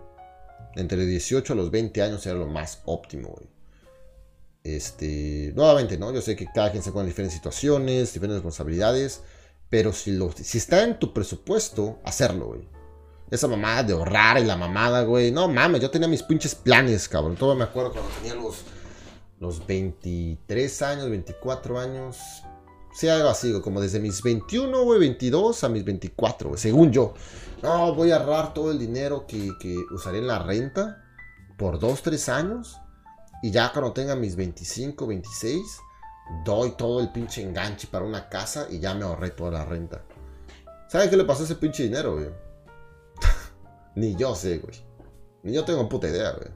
entre 0.78 1.06
18 1.06 1.54
a 1.54 1.56
los 1.56 1.72
20 1.72 2.02
años 2.02 2.26
era 2.26 2.36
lo 2.36 2.48
más 2.48 2.82
óptimo, 2.86 3.30
güey. 3.30 3.48
Este, 4.64 5.54
nuevamente, 5.56 5.98
¿no? 5.98 6.14
Yo 6.14 6.22
sé 6.22 6.36
que 6.36 6.46
cada 6.54 6.72
quien 6.72 6.84
se 6.84 6.90
encuentra 6.90 7.08
en 7.08 7.12
diferentes 7.12 7.36
situaciones, 7.36 8.14
diferentes 8.14 8.38
responsabilidades, 8.38 9.22
pero 9.70 9.94
si, 9.94 10.12
lo, 10.12 10.32
si 10.32 10.58
está 10.58 10.84
en 10.84 11.00
tu 11.00 11.14
presupuesto, 11.14 12.00
hacerlo, 12.04 12.48
güey. 12.48 12.68
esa 13.32 13.48
mamada 13.48 13.84
de 13.84 13.94
ahorrar 13.94 14.40
y 14.40 14.46
la 14.46 14.58
mamada, 14.58 15.04
güey. 15.04 15.32
No 15.32 15.48
mames, 15.48 15.82
yo 15.82 15.90
tenía 15.90 16.08
mis 16.08 16.24
pinches 16.24 16.54
planes, 16.54 17.08
cabrón. 17.08 17.36
Todo 17.36 17.56
me 17.56 17.64
acuerdo 17.64 17.94
cuando 17.94 18.10
tenía 18.12 18.36
los, 18.36 18.64
los 19.40 19.66
23 19.66 20.82
años, 20.82 21.10
24 21.10 21.80
años. 21.80 22.18
Sí, 22.98 23.08
algo 23.10 23.30
así, 23.30 23.54
como 23.62 23.80
desde 23.80 24.00
mis 24.00 24.24
21, 24.24 24.84
güey, 24.84 25.00
22 25.00 25.64
a 25.64 25.70
mis 25.70 25.86
24, 25.86 26.50
güey, 26.50 26.60
según 26.60 26.92
yo. 26.92 27.14
No, 27.62 27.94
voy 27.94 28.10
a 28.10 28.16
ahorrar 28.16 28.56
todo 28.56 28.72
el 28.72 28.80
dinero 28.80 29.28
que, 29.28 29.54
usaré 29.92 30.18
en 30.18 30.26
la 30.26 30.40
renta 30.40 31.06
por 31.60 31.78
2, 31.78 32.02
3 32.02 32.30
años. 32.30 32.80
Y 33.44 33.52
ya 33.52 33.72
cuando 33.72 33.94
tenga 33.94 34.16
mis 34.16 34.36
25, 34.36 35.06
26, 35.06 35.62
doy 36.44 36.72
todo 36.72 37.00
el 37.00 37.12
pinche 37.12 37.44
enganche 37.44 37.88
para 37.88 38.04
una 38.04 38.30
casa 38.30 38.66
y 38.68 38.80
ya 38.80 38.96
me 38.96 39.04
ahorré 39.04 39.30
toda 39.30 39.52
la 39.52 39.64
renta. 39.66 40.02
¿Sabes 40.88 41.10
qué 41.10 41.18
le 41.18 41.24
pasó 41.24 41.44
a 41.44 41.46
ese 41.46 41.56
pinche 41.56 41.84
dinero, 41.84 42.16
güey? 42.16 42.30
Ni 43.96 44.16
yo 44.16 44.34
sé, 44.34 44.58
güey. 44.58 44.76
Ni 45.44 45.54
yo 45.54 45.64
tengo 45.64 45.88
puta 45.88 46.08
idea, 46.08 46.32
güey. 46.32 46.50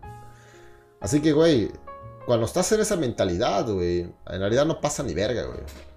Así 1.02 1.22
que, 1.22 1.34
güey, 1.34 1.72
cuando 2.26 2.48
estás 2.48 2.72
en 2.72 2.82
esa 2.82 2.96
mentalidad, 2.96 3.72
güey, 3.72 4.00
en 4.00 4.40
realidad 4.40 4.66
no 4.66 4.82
pasa 4.82 5.04
ni 5.04 5.14
verga, 5.14 5.44
güey. 5.44 5.91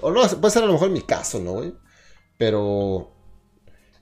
O 0.00 0.10
no, 0.10 0.22
puede 0.22 0.52
ser 0.52 0.62
a 0.62 0.66
lo 0.66 0.72
mejor 0.72 0.90
mi 0.90 1.02
caso, 1.02 1.38
¿no, 1.38 1.52
güey? 1.52 1.74
Pero, 2.38 3.12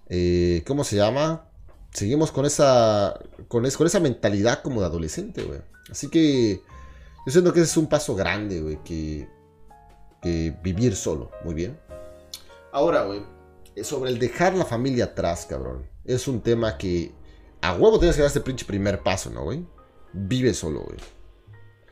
eh, 0.08 0.62
¿cómo 0.66 0.84
se 0.84 0.96
llama? 0.96 1.48
Seguimos 1.92 2.32
con 2.32 2.44
esa, 2.46 3.20
con, 3.48 3.68
con 3.68 3.86
esa 3.86 4.00
mentalidad 4.00 4.62
como 4.62 4.80
de 4.80 4.86
adolescente, 4.86 5.42
güey. 5.42 5.60
Así 5.90 6.08
que 6.08 6.62
yo 7.26 7.32
siento 7.32 7.52
que 7.52 7.60
ese 7.60 7.70
es 7.70 7.76
un 7.76 7.88
paso 7.88 8.14
grande, 8.14 8.60
güey, 8.60 8.82
que, 8.84 9.28
que 10.20 10.56
vivir 10.62 10.96
solo, 10.96 11.30
muy 11.44 11.54
bien. 11.54 11.78
Ahora, 12.72 13.04
güey, 13.04 13.22
sobre 13.82 14.10
el 14.10 14.18
dejar 14.18 14.54
la 14.54 14.64
familia 14.64 15.06
atrás, 15.06 15.46
cabrón. 15.48 15.88
Es 16.04 16.28
un 16.28 16.40
tema 16.40 16.76
que 16.76 17.12
a 17.60 17.74
huevo 17.74 17.98
tienes 17.98 18.16
que 18.16 18.22
dar 18.22 18.28
este 18.28 18.40
pinche 18.40 18.66
primer 18.66 19.02
paso, 19.02 19.30
¿no, 19.30 19.44
güey? 19.44 19.64
Vive 20.12 20.52
solo, 20.54 20.82
güey. 20.82 20.98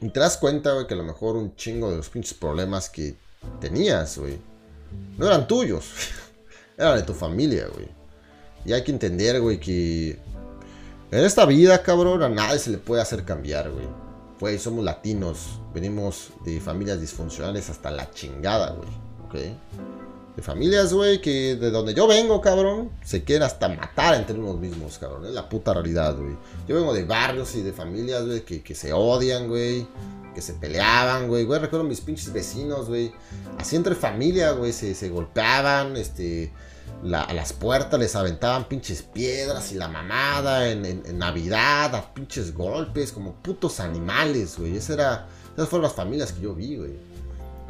Y 0.00 0.10
te 0.10 0.20
das 0.20 0.36
cuenta, 0.36 0.72
güey, 0.74 0.86
que 0.86 0.94
a 0.94 0.96
lo 0.96 1.04
mejor 1.04 1.36
un 1.36 1.54
chingo 1.54 1.90
de 1.90 1.96
los 1.96 2.08
pinches 2.10 2.34
problemas 2.34 2.90
que 2.90 3.16
tenías, 3.60 4.18
güey, 4.18 4.38
no 5.18 5.26
eran 5.26 5.46
tuyos. 5.46 5.90
eran 6.76 6.96
de 6.96 7.02
tu 7.02 7.14
familia, 7.14 7.68
güey. 7.72 7.88
Y 8.64 8.72
hay 8.72 8.84
que 8.84 8.92
entender, 8.92 9.40
güey, 9.40 9.58
que 9.58 10.18
en 11.12 11.24
esta 11.24 11.44
vida, 11.44 11.82
cabrón, 11.82 12.22
a 12.22 12.28
nadie 12.30 12.58
se 12.58 12.70
le 12.70 12.78
puede 12.78 13.02
hacer 13.02 13.24
cambiar, 13.24 13.70
güey. 13.70 13.86
Güey, 14.40 14.58
somos 14.58 14.82
latinos. 14.82 15.60
Venimos 15.74 16.30
de 16.42 16.58
familias 16.58 17.02
disfuncionales 17.02 17.68
hasta 17.68 17.90
la 17.90 18.10
chingada, 18.10 18.70
güey. 18.70 18.88
¿Ok? 19.26 19.34
De 20.34 20.42
familias, 20.42 20.94
güey, 20.94 21.20
que 21.20 21.56
de 21.56 21.70
donde 21.70 21.92
yo 21.92 22.06
vengo, 22.06 22.40
cabrón, 22.40 22.90
se 23.04 23.24
quieren 23.24 23.42
hasta 23.42 23.68
matar 23.68 24.14
entre 24.14 24.38
unos 24.38 24.58
mismos, 24.58 24.96
cabrón. 24.96 25.26
Es 25.26 25.32
la 25.32 25.50
puta 25.50 25.74
realidad, 25.74 26.16
güey. 26.16 26.34
Yo 26.66 26.76
vengo 26.76 26.94
de 26.94 27.04
barrios 27.04 27.54
y 27.56 27.62
de 27.62 27.74
familias, 27.74 28.24
güey, 28.24 28.40
que, 28.40 28.74
se 28.74 28.94
odian, 28.94 29.48
güey. 29.48 29.86
Que 30.34 30.40
se 30.42 30.54
peleaban, 30.54 31.28
güey. 31.28 31.44
Güey, 31.44 31.60
recuerdo 31.60 31.84
mis 31.84 32.00
pinches 32.00 32.32
vecinos, 32.32 32.88
güey. 32.88 33.12
Así 33.58 33.76
entre 33.76 33.94
familia, 33.94 34.52
güey, 34.52 34.72
se, 34.72 34.94
se 34.94 35.08
golpeaban, 35.08 35.96
este 35.96 36.52
a 37.12 37.34
las 37.34 37.52
puertas 37.52 37.98
les 37.98 38.14
aventaban 38.14 38.68
pinches 38.68 39.02
piedras 39.02 39.72
y 39.72 39.74
la 39.74 39.88
mamada 39.88 40.70
en, 40.70 41.18
Navidad, 41.18 41.94
a 41.94 42.14
pinches 42.14 42.54
golpes, 42.54 43.12
como 43.12 43.32
putos 43.34 43.80
animales, 43.80 44.56
güey. 44.58 44.76
Esa 44.76 44.92
era, 44.92 45.26
esas 45.54 45.68
fueron 45.68 45.84
las 45.84 45.94
familias 45.94 46.32
que 46.32 46.42
yo 46.42 46.54
vi, 46.54 46.76
güey. 46.76 46.92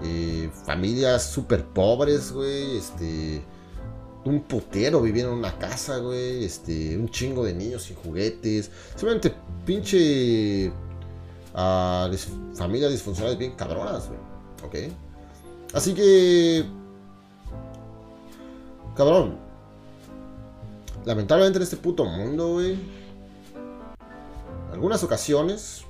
Eh, 0.04 0.50
familias 0.66 1.30
súper 1.30 1.64
pobres, 1.64 2.30
güey. 2.30 2.76
Este, 2.76 3.42
un 4.24 4.42
putero 4.42 5.00
viviendo 5.00 5.32
en 5.32 5.38
una 5.38 5.58
casa, 5.58 5.96
güey. 5.96 6.44
Este, 6.44 6.96
un 6.98 7.08
chingo 7.08 7.44
de 7.44 7.54
niños 7.54 7.84
sin 7.84 7.96
juguetes. 7.96 8.70
Simplemente 8.96 9.34
pinche 9.64 10.70
uh, 11.54 12.56
familias 12.56 12.90
disfuncionales 12.90 13.38
bien 13.38 13.52
cabronas, 13.52 14.08
güey. 14.08 14.20
¿Ok? 14.64 14.92
Así 15.74 15.94
que 15.94 16.66
Cabrón. 18.96 19.38
Lamentablemente 21.04 21.58
en 21.58 21.62
este 21.62 21.76
puto 21.76 22.04
mundo, 22.04 22.54
güey. 22.54 22.78
Algunas 24.72 25.02
ocasiones. 25.02 25.84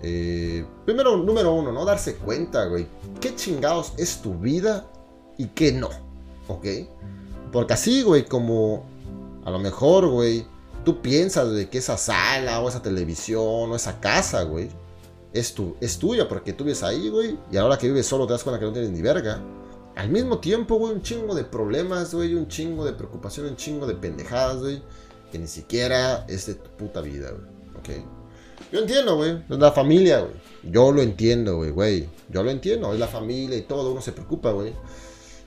Eh, 0.00 0.64
primero, 0.84 1.16
número 1.16 1.52
uno, 1.52 1.72
¿no? 1.72 1.84
Darse 1.84 2.16
cuenta, 2.16 2.66
güey. 2.66 2.86
¿Qué 3.20 3.34
chingados 3.34 3.92
es 3.98 4.22
tu 4.22 4.34
vida 4.34 4.86
y 5.36 5.48
qué 5.48 5.72
no? 5.72 5.88
¿Ok? 6.46 6.66
Porque 7.52 7.74
así, 7.74 8.02
güey, 8.02 8.24
como 8.24 8.84
a 9.44 9.50
lo 9.50 9.58
mejor, 9.58 10.08
güey, 10.08 10.46
tú 10.88 11.02
piensas 11.02 11.52
de 11.52 11.68
que 11.68 11.76
esa 11.76 11.98
sala 11.98 12.60
o 12.60 12.68
esa 12.70 12.80
televisión 12.80 13.70
o 13.70 13.76
esa 13.76 14.00
casa, 14.00 14.44
güey, 14.44 14.70
es, 15.34 15.54
es 15.82 15.98
tuya 15.98 16.26
porque 16.26 16.54
tú 16.54 16.64
vives 16.64 16.82
ahí, 16.82 17.10
güey. 17.10 17.36
Y 17.52 17.58
ahora 17.58 17.76
que 17.76 17.88
vives 17.88 18.06
solo 18.06 18.26
te 18.26 18.32
das 18.32 18.42
cuenta 18.42 18.58
que 18.58 18.64
no 18.64 18.72
tienes 18.72 18.90
ni 18.90 19.02
verga. 19.02 19.38
Al 19.96 20.08
mismo 20.08 20.38
tiempo, 20.38 20.76
güey, 20.76 20.94
un 20.94 21.02
chingo 21.02 21.34
de 21.34 21.44
problemas, 21.44 22.14
güey, 22.14 22.34
un 22.34 22.48
chingo 22.48 22.86
de 22.86 22.94
preocupación, 22.94 23.48
un 23.48 23.56
chingo 23.56 23.86
de 23.86 23.96
pendejadas, 23.96 24.60
güey, 24.60 24.82
que 25.30 25.38
ni 25.38 25.46
siquiera 25.46 26.24
es 26.26 26.46
de 26.46 26.54
tu 26.54 26.70
puta 26.70 27.02
vida, 27.02 27.32
güey, 27.32 27.98
¿ok? 27.98 28.04
Yo 28.72 28.80
entiendo, 28.80 29.16
güey, 29.16 29.32
es 29.46 29.58
la 29.58 29.72
familia, 29.72 30.20
güey. 30.20 30.32
Yo 30.62 30.90
lo 30.90 31.02
entiendo, 31.02 31.56
güey, 31.56 31.70
güey. 31.70 32.08
Yo 32.30 32.42
lo 32.42 32.50
entiendo, 32.50 32.94
es 32.94 32.98
la 32.98 33.08
familia 33.08 33.58
y 33.58 33.62
todo, 33.62 33.92
uno 33.92 34.00
se 34.00 34.12
preocupa, 34.12 34.52
güey. 34.52 34.72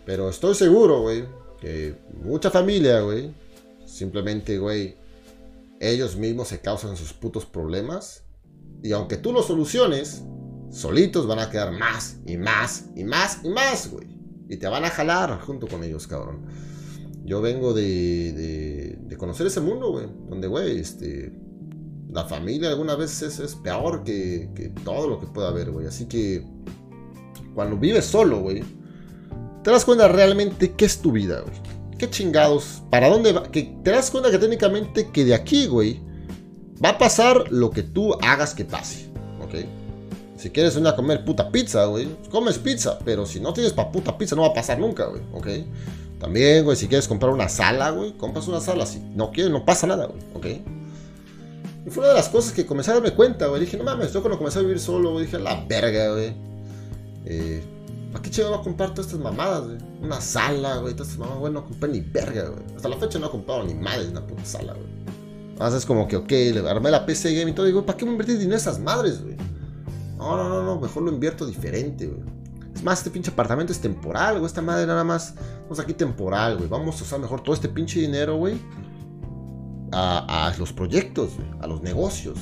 Pero 0.05 0.29
estoy 0.29 0.53
seguro, 0.53 1.01
güey, 1.01 1.25
que 1.59 1.95
mucha 2.23 2.51
familia, 2.51 2.99
güey, 2.99 3.33
simplemente, 3.87 4.59
güey, 4.59 5.00
ellos 5.81 6.15
mismos 6.15 6.47
se 6.47 6.61
causan 6.61 6.95
sus 6.95 7.11
putos 7.11 7.45
problemas. 7.45 8.23
Y 8.83 8.91
aunque 8.91 9.17
tú 9.17 9.33
los 9.33 9.47
soluciones, 9.47 10.23
solitos 10.69 11.25
van 11.27 11.39
a 11.39 11.49
quedar 11.49 11.71
más 11.71 12.17
y 12.25 12.37
más 12.37 12.85
y 12.95 13.03
más 13.03 13.39
y 13.43 13.49
más, 13.49 13.91
güey. 13.91 14.07
Y 14.47 14.57
te 14.57 14.67
van 14.67 14.85
a 14.85 14.89
jalar 14.89 15.41
junto 15.41 15.67
con 15.67 15.83
ellos, 15.83 16.05
cabrón. 16.05 16.45
Yo 17.25 17.41
vengo 17.41 17.73
de, 17.73 18.97
de, 19.07 19.17
conocer 19.17 19.47
ese 19.47 19.59
mundo, 19.59 19.91
güey. 19.91 20.07
Donde, 20.29 20.47
güey, 20.47 20.79
este, 20.79 21.31
la 22.09 22.25
familia 22.25 22.69
algunas 22.69 22.97
veces 22.97 23.39
es, 23.39 23.55
peor 23.55 24.03
que, 24.03 24.49
que, 24.55 24.69
todo 24.69 25.07
lo 25.07 25.19
que 25.19 25.27
pueda 25.27 25.49
haber, 25.49 25.71
güey. 25.71 25.87
Así 25.87 26.05
que 26.05 26.45
cuando 27.55 27.77
vives 27.77 28.05
solo, 28.05 28.39
güey, 28.39 28.63
te 29.63 29.71
das 29.71 29.85
cuenta 29.85 30.07
realmente 30.07 30.73
qué 30.73 30.85
es 30.85 30.99
tu 30.99 31.11
vida, 31.11 31.41
güey. 31.41 31.70
Qué 32.01 32.09
chingados, 32.09 32.81
para 32.89 33.09
dónde 33.09 33.31
va. 33.31 33.43
Que 33.43 33.75
te 33.83 33.91
das 33.91 34.09
cuenta 34.09 34.31
que 34.31 34.39
técnicamente 34.39 35.11
que 35.11 35.23
de 35.23 35.35
aquí, 35.35 35.67
güey, 35.67 35.99
va 36.83 36.89
a 36.89 36.97
pasar 36.97 37.51
lo 37.51 37.69
que 37.69 37.83
tú 37.83 38.15
hagas 38.23 38.55
que 38.55 38.65
pase, 38.65 39.11
¿ok? 39.39 39.67
Si 40.35 40.49
quieres 40.49 40.75
ir 40.75 40.87
a 40.87 40.95
comer 40.95 41.23
puta 41.23 41.51
pizza, 41.51 41.85
güey, 41.85 42.07
comes 42.31 42.57
pizza. 42.57 42.97
Pero 43.05 43.27
si 43.27 43.39
no 43.39 43.53
tienes 43.53 43.73
pa' 43.73 43.91
puta 43.91 44.17
pizza, 44.17 44.35
no 44.35 44.41
va 44.41 44.47
a 44.47 44.53
pasar 44.55 44.79
nunca, 44.79 45.05
güey. 45.05 45.21
¿Ok? 45.31 45.47
También, 46.19 46.65
güey, 46.65 46.75
si 46.75 46.87
quieres 46.87 47.07
comprar 47.07 47.31
una 47.31 47.47
sala, 47.47 47.91
güey, 47.91 48.13
compras 48.13 48.47
una 48.47 48.61
sala. 48.61 48.87
Si 48.87 48.99
no 49.13 49.31
quieres, 49.31 49.51
no 49.51 49.63
pasa 49.63 49.85
nada, 49.85 50.07
güey. 50.07 50.21
¿Ok? 50.33 50.45
Y 51.85 51.89
fue 51.91 52.01
una 52.01 52.13
de 52.13 52.15
las 52.15 52.29
cosas 52.29 52.51
que 52.51 52.65
comencé 52.65 52.89
a 52.89 52.95
darme 52.95 53.11
cuenta, 53.11 53.45
güey. 53.45 53.61
Dije, 53.61 53.77
no 53.77 53.83
mames, 53.83 54.11
yo 54.11 54.21
cuando 54.21 54.39
comencé 54.39 54.57
a 54.57 54.63
vivir 54.63 54.79
solo, 54.79 55.19
dije, 55.19 55.37
la 55.37 55.63
verga, 55.69 56.13
güey. 56.13 56.33
Eh, 57.25 57.61
¿Para 58.11 58.21
qué 58.21 58.29
chido 58.29 58.51
va 58.51 58.57
a 58.57 58.61
comprar 58.61 58.91
todas 58.91 59.07
estas 59.07 59.21
mamadas, 59.21 59.65
güey? 59.65 59.77
Una 60.01 60.19
sala, 60.19 60.77
güey, 60.77 60.93
todas 60.93 61.09
estas 61.09 61.19
mamadas, 61.19 61.39
güey, 61.39 61.53
no 61.53 61.65
compré 61.65 61.89
ni 61.89 62.01
verga, 62.01 62.49
güey. 62.49 62.63
Hasta 62.75 62.89
la 62.89 62.97
fecha 62.97 63.19
no 63.19 63.27
he 63.27 63.31
comprado 63.31 63.63
ni 63.63 63.73
madres 63.73 64.09
una 64.09 64.25
puta 64.25 64.45
sala, 64.45 64.73
güey. 64.73 64.87
Además 65.55 65.73
es 65.75 65.85
como 65.85 66.07
que, 66.07 66.15
ok, 66.15 66.29
le 66.29 66.69
armé 66.69 66.91
la 66.91 67.05
PC 67.05 67.35
Game 67.35 67.51
y 67.51 67.53
todo, 67.53 67.65
digo, 67.65 67.85
¿para 67.85 67.97
qué 67.97 68.05
me 68.05 68.11
invertir 68.11 68.37
dinero 68.37 68.55
en 68.55 68.61
esas 68.61 68.79
madres, 68.79 69.23
güey? 69.23 69.37
No, 70.17 70.35
no, 70.35 70.49
no, 70.49 70.63
no, 70.63 70.79
mejor 70.79 71.03
lo 71.03 71.11
invierto 71.11 71.45
diferente, 71.45 72.07
güey. 72.07 72.21
Es 72.75 72.83
más, 72.83 72.99
este 72.99 73.11
pinche 73.11 73.31
apartamento 73.31 73.73
es 73.73 73.79
temporal, 73.79 74.35
güey. 74.35 74.45
Esta 74.45 74.61
madre 74.61 74.87
nada 74.87 75.03
más. 75.03 75.35
Vamos 75.63 75.79
aquí 75.79 75.93
temporal, 75.93 76.57
güey. 76.57 76.69
Vamos 76.69 76.99
a 76.99 77.03
usar 77.03 77.19
mejor 77.19 77.41
todo 77.41 77.53
este 77.53 77.69
pinche 77.69 77.99
dinero, 77.99 78.37
güey. 78.37 78.59
A, 79.91 80.53
los 80.57 80.73
proyectos. 80.73 81.31
A 81.59 81.67
los 81.67 81.81
negocios. 81.81 82.37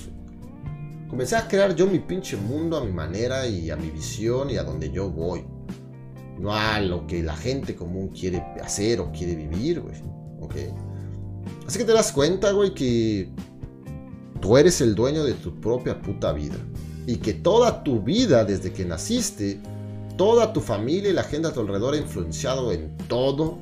Comencé 1.09 1.35
a 1.35 1.47
crear 1.47 1.75
yo 1.75 1.87
mi 1.87 1.99
pinche 1.99 2.37
mundo 2.37 2.77
a 2.77 2.83
mi 2.83 2.91
manera 2.91 3.47
y 3.47 3.71
a 3.71 3.75
mi 3.75 3.89
visión 3.89 4.49
y 4.49 4.57
a 4.57 4.63
donde 4.63 4.91
yo 4.91 5.09
voy. 5.09 5.45
No 6.39 6.55
a 6.55 6.79
lo 6.79 7.05
que 7.05 7.21
la 7.21 7.35
gente 7.35 7.75
común 7.75 8.09
quiere 8.09 8.41
hacer 8.63 8.99
o 9.01 9.11
quiere 9.11 9.35
vivir, 9.35 9.81
güey. 9.81 9.95
¿Ok? 10.39 10.55
Así 11.67 11.77
que 11.77 11.85
te 11.85 11.93
das 11.93 12.11
cuenta, 12.11 12.51
güey, 12.51 12.73
que 12.73 13.29
tú 14.41 14.57
eres 14.57 14.81
el 14.81 14.95
dueño 14.95 15.23
de 15.23 15.33
tu 15.33 15.59
propia 15.59 16.01
puta 16.01 16.31
vida 16.31 16.55
y 17.05 17.17
que 17.17 17.33
toda 17.33 17.83
tu 17.83 18.01
vida 18.01 18.45
desde 18.45 18.71
que 18.71 18.85
naciste, 18.85 19.59
toda 20.17 20.53
tu 20.53 20.61
familia 20.61 21.09
y 21.09 21.13
la 21.13 21.23
gente 21.23 21.47
a 21.47 21.53
tu 21.53 21.59
alrededor 21.59 21.93
ha 21.93 21.97
influenciado 21.97 22.71
en 22.71 22.95
todo 23.07 23.57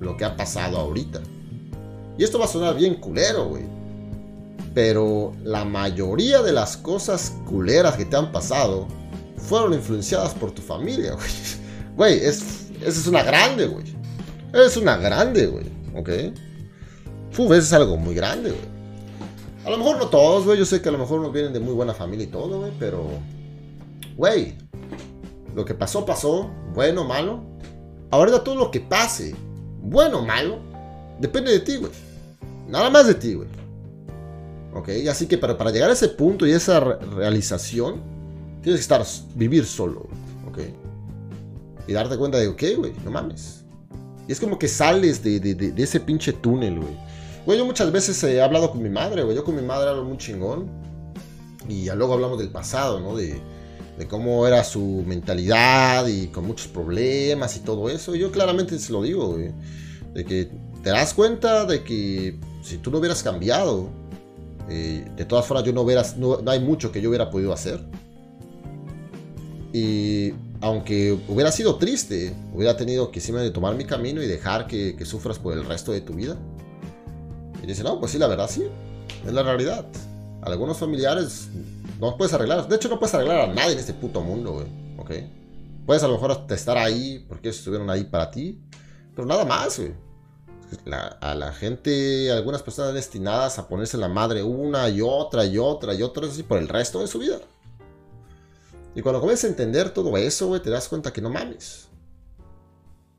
lo 0.00 0.16
que 0.16 0.24
ha 0.24 0.36
pasado 0.36 0.78
ahorita. 0.78 1.20
Y 2.16 2.24
esto 2.24 2.38
va 2.38 2.44
a 2.44 2.48
sonar 2.48 2.76
bien 2.76 2.94
culero, 2.96 3.48
güey. 3.48 3.64
Pero 4.74 5.32
la 5.44 5.64
mayoría 5.64 6.42
de 6.42 6.52
las 6.52 6.76
cosas 6.76 7.34
culeras 7.46 7.96
que 7.96 8.04
te 8.04 8.16
han 8.16 8.32
pasado 8.32 8.86
fueron 9.36 9.74
influenciadas 9.74 10.34
por 10.34 10.50
tu 10.52 10.62
familia, 10.62 11.12
güey. 11.12 11.63
Güey, 11.96 12.18
es, 12.18 12.70
esa 12.80 13.00
es 13.00 13.06
una 13.06 13.22
grande, 13.22 13.66
güey. 13.66 13.84
Es 14.52 14.76
una 14.76 14.96
grande, 14.96 15.46
güey. 15.46 15.66
¿Ok? 15.94 16.08
Eso 17.32 17.54
es 17.54 17.72
algo 17.72 17.96
muy 17.96 18.14
grande, 18.14 18.50
güey. 18.50 18.74
A 19.64 19.70
lo 19.70 19.78
mejor 19.78 19.98
no 19.98 20.08
todos, 20.08 20.44
güey. 20.44 20.58
Yo 20.58 20.64
sé 20.64 20.82
que 20.82 20.88
a 20.88 20.92
lo 20.92 20.98
mejor 20.98 21.20
nos 21.20 21.32
vienen 21.32 21.52
de 21.52 21.60
muy 21.60 21.72
buena 21.72 21.94
familia 21.94 22.24
y 22.24 22.28
todo, 22.28 22.60
güey. 22.60 22.72
Pero, 22.78 23.06
güey, 24.16 24.54
lo 25.54 25.64
que 25.64 25.74
pasó, 25.74 26.04
pasó. 26.04 26.50
Bueno, 26.74 27.04
malo. 27.04 27.42
Ahora 28.10 28.44
todo 28.44 28.54
lo 28.54 28.70
que 28.70 28.78
pase, 28.78 29.34
bueno 29.82 30.20
o 30.20 30.24
malo, 30.24 30.60
depende 31.18 31.50
de 31.50 31.58
ti, 31.60 31.76
güey. 31.76 31.90
Nada 32.68 32.88
más 32.88 33.08
de 33.08 33.14
ti, 33.14 33.34
güey. 33.34 33.48
¿Ok? 34.72 34.88
Así 35.10 35.26
que 35.26 35.36
para, 35.36 35.58
para 35.58 35.70
llegar 35.72 35.90
a 35.90 35.94
ese 35.94 36.08
punto 36.08 36.46
y 36.46 36.52
esa 36.52 36.78
realización, 36.80 38.00
tienes 38.62 38.78
que 38.78 38.82
estar, 38.82 39.04
vivir 39.34 39.66
solo, 39.66 40.00
¿ok? 40.00 40.23
Y 41.86 41.92
darte 41.92 42.16
cuenta 42.16 42.38
de, 42.38 42.48
ok, 42.48 42.62
güey, 42.78 42.92
no 43.04 43.10
mames. 43.10 43.64
Y 44.26 44.32
es 44.32 44.40
como 44.40 44.58
que 44.58 44.68
sales 44.68 45.22
de, 45.22 45.38
de, 45.40 45.82
ese 45.82 46.00
pinche 46.00 46.32
túnel, 46.32 46.80
güey. 46.80 46.96
Güey, 47.44 47.58
yo 47.58 47.66
muchas 47.66 47.92
veces 47.92 48.22
he 48.24 48.40
hablado 48.40 48.70
con 48.70 48.82
mi 48.82 48.88
madre, 48.88 49.22
güey. 49.22 49.36
Yo 49.36 49.44
con 49.44 49.54
mi 49.54 49.62
madre 49.62 49.90
hablo 49.90 50.04
muy 50.04 50.16
chingón. 50.16 50.66
Y 51.68 51.84
ya 51.84 51.94
luego 51.94 52.14
hablamos 52.14 52.38
del 52.38 52.50
pasado, 52.50 53.00
¿no? 53.00 53.16
De, 53.16 53.40
de 53.98 54.08
cómo 54.08 54.46
era 54.46 54.64
su 54.64 55.04
mentalidad 55.06 56.06
y 56.06 56.28
con 56.28 56.46
muchos 56.46 56.68
problemas 56.68 57.56
y 57.56 57.60
todo 57.60 57.90
eso. 57.90 58.14
Y 58.14 58.20
yo 58.20 58.32
claramente 58.32 58.78
se 58.78 58.92
lo 58.92 59.02
digo, 59.02 59.32
güey. 59.32 59.52
De 60.14 60.24
que 60.24 60.50
te 60.82 60.90
das 60.90 61.14
cuenta 61.14 61.64
de 61.64 61.82
que 61.82 62.38
si 62.62 62.78
tú 62.78 62.90
no 62.90 62.98
hubieras 62.98 63.22
cambiado, 63.22 63.88
eh, 64.68 65.04
de 65.16 65.24
todas 65.24 65.46
formas 65.46 65.64
yo 65.64 65.72
no 65.72 65.82
hubieras, 65.82 66.16
no, 66.16 66.38
hay 66.46 66.60
mucho 66.60 66.90
que 66.90 67.00
yo 67.00 67.10
hubiera 67.10 67.30
podido 67.30 67.52
hacer. 67.52 67.84
Y 69.72 70.32
aunque 70.64 71.12
hubiera 71.28 71.52
sido 71.52 71.76
triste, 71.76 72.34
hubiera 72.54 72.74
tenido 72.74 73.10
que 73.10 73.20
tomar 73.52 73.74
mi 73.74 73.84
camino 73.84 74.22
y 74.22 74.26
dejar 74.26 74.66
que, 74.66 74.96
sufras 75.04 75.38
por 75.38 75.52
el 75.52 75.66
resto 75.66 75.92
de 75.92 76.00
tu 76.00 76.14
vida. 76.14 76.38
Y 77.62 77.66
dice, 77.66 77.84
no, 77.84 78.00
pues 78.00 78.12
sí, 78.12 78.18
la 78.18 78.28
verdad 78.28 78.48
sí, 78.48 78.64
es 79.26 79.32
la 79.34 79.42
realidad. 79.42 79.84
Algunos 80.40 80.78
familiares 80.78 81.48
no 82.00 82.16
puedes 82.16 82.32
arreglar, 82.32 82.66
de 82.66 82.76
hecho 82.76 82.88
no 82.88 82.98
puedes 82.98 83.14
arreglar 83.14 83.40
a 83.40 83.46
nadie 83.52 83.72
en 83.72 83.78
este 83.78 83.92
puto 83.92 84.22
mundo, 84.22 84.52
güey, 84.52 84.66
¿ok? 84.96 85.10
Puedes 85.84 86.02
a 86.02 86.08
lo 86.08 86.14
mejor 86.14 86.46
estar 86.48 86.78
ahí 86.78 87.22
porque 87.28 87.50
estuvieron 87.50 87.90
ahí 87.90 88.04
para 88.04 88.30
ti, 88.30 88.58
pero 89.14 89.28
nada 89.28 89.44
más, 89.44 89.78
güey. 89.78 89.92
a 91.20 91.34
la 91.34 91.52
gente, 91.52 92.32
algunas 92.32 92.62
personas 92.62 92.94
destinadas 92.94 93.58
a 93.58 93.68
ponerse 93.68 93.98
la 93.98 94.08
madre 94.08 94.42
una 94.42 94.88
y 94.88 95.02
otra 95.02 95.44
y 95.44 95.58
otra 95.58 95.92
y 95.92 96.02
otra, 96.02 96.26
así 96.26 96.42
por 96.42 96.56
el 96.56 96.68
resto 96.68 97.00
de 97.00 97.06
su 97.06 97.18
vida. 97.18 97.38
Y 98.94 99.02
cuando 99.02 99.20
comienzas 99.20 99.44
a 99.44 99.48
entender 99.48 99.90
todo 99.90 100.16
eso, 100.16 100.46
güey, 100.46 100.62
te 100.62 100.70
das 100.70 100.88
cuenta 100.88 101.12
que 101.12 101.20
no 101.20 101.30
mames. 101.30 101.88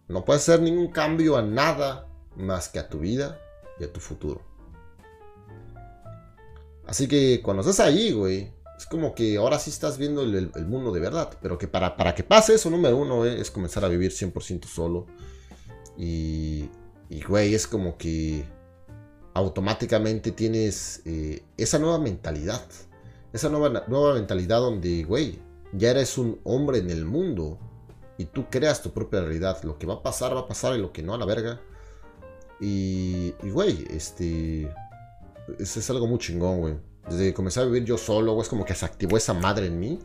No 0.08 0.24
puedes 0.24 0.44
hacer 0.44 0.62
ningún 0.62 0.92
cambio 0.92 1.36
a 1.36 1.42
nada 1.42 2.08
más 2.36 2.70
que 2.70 2.80
a 2.80 2.88
tu 2.88 3.00
vida 3.00 3.40
y 3.80 3.84
a 3.84 3.92
tu 3.92 4.00
futuro. 4.00 4.42
Así 6.86 7.08
que 7.08 7.42
cuando 7.42 7.62
estás 7.62 7.80
ahí, 7.80 8.12
güey, 8.12 8.54
es 8.78 8.86
como 8.86 9.16
que 9.16 9.38
ahora 9.38 9.58
sí 9.58 9.70
estás 9.70 9.98
viendo 9.98 10.22
el, 10.22 10.52
mundo 10.68 10.92
de 10.92 11.00
verdad. 11.00 11.36
Pero 11.42 11.58
que 11.58 11.68
para, 11.68 11.98
para 11.98 12.14
que 12.14 12.24
pase 12.24 12.54
eso, 12.54 12.70
número 12.70 12.96
uno, 12.98 13.26
es 13.26 13.50
comenzar 13.52 13.84
a 13.84 13.88
vivir 13.88 14.12
100% 14.12 14.66
solo. 14.66 15.08
Y, 15.98 16.70
y, 17.10 17.24
güey, 17.24 17.56
es 17.56 17.68
como 17.68 17.98
que 17.98 18.46
automáticamente 19.34 20.32
tienes 20.32 21.02
eh, 21.06 21.44
esa 21.58 21.80
nueva 21.80 22.00
mentalidad. 22.00 22.64
Esa 23.34 23.50
nueva, 23.50 23.84
nueva 23.88 24.14
mentalidad 24.14 24.60
donde, 24.60 25.04
güey, 25.04 25.40
ya 25.78 25.92
eres 25.92 26.18
un 26.18 26.40
hombre 26.44 26.80
en 26.80 26.90
el 26.90 27.06
mundo. 27.06 27.60
Y 28.18 28.26
tú 28.26 28.46
creas 28.50 28.82
tu 28.82 28.92
propia 28.92 29.22
realidad. 29.22 29.62
Lo 29.64 29.78
que 29.78 29.86
va 29.86 29.96
a 29.96 30.04
pasar, 30.04 30.36
va 30.36 30.42
a 30.42 30.48
pasar. 30.48 30.76
Y 30.76 30.82
lo 30.82 30.92
que 30.94 31.04
no, 31.04 31.14
a 31.14 31.18
la 31.18 31.26
verga. 31.26 31.62
Y, 32.60 33.32
güey, 33.44 33.86
este. 33.90 34.72
Es, 35.60 35.78
es 35.78 35.90
algo 35.90 36.08
muy 36.08 36.20
chingón, 36.20 36.60
güey. 36.60 36.76
Desde 37.10 37.26
que 37.26 37.34
comencé 37.34 37.60
a 37.60 37.66
vivir 37.66 37.84
yo 37.84 37.98
solo, 37.98 38.34
güey, 38.34 38.44
es 38.44 38.50
como 38.50 38.66
que 38.66 38.74
se 38.74 38.86
activó 38.86 39.18
esa 39.18 39.34
madre 39.34 39.68
en 39.68 39.80
mí. 39.80 40.00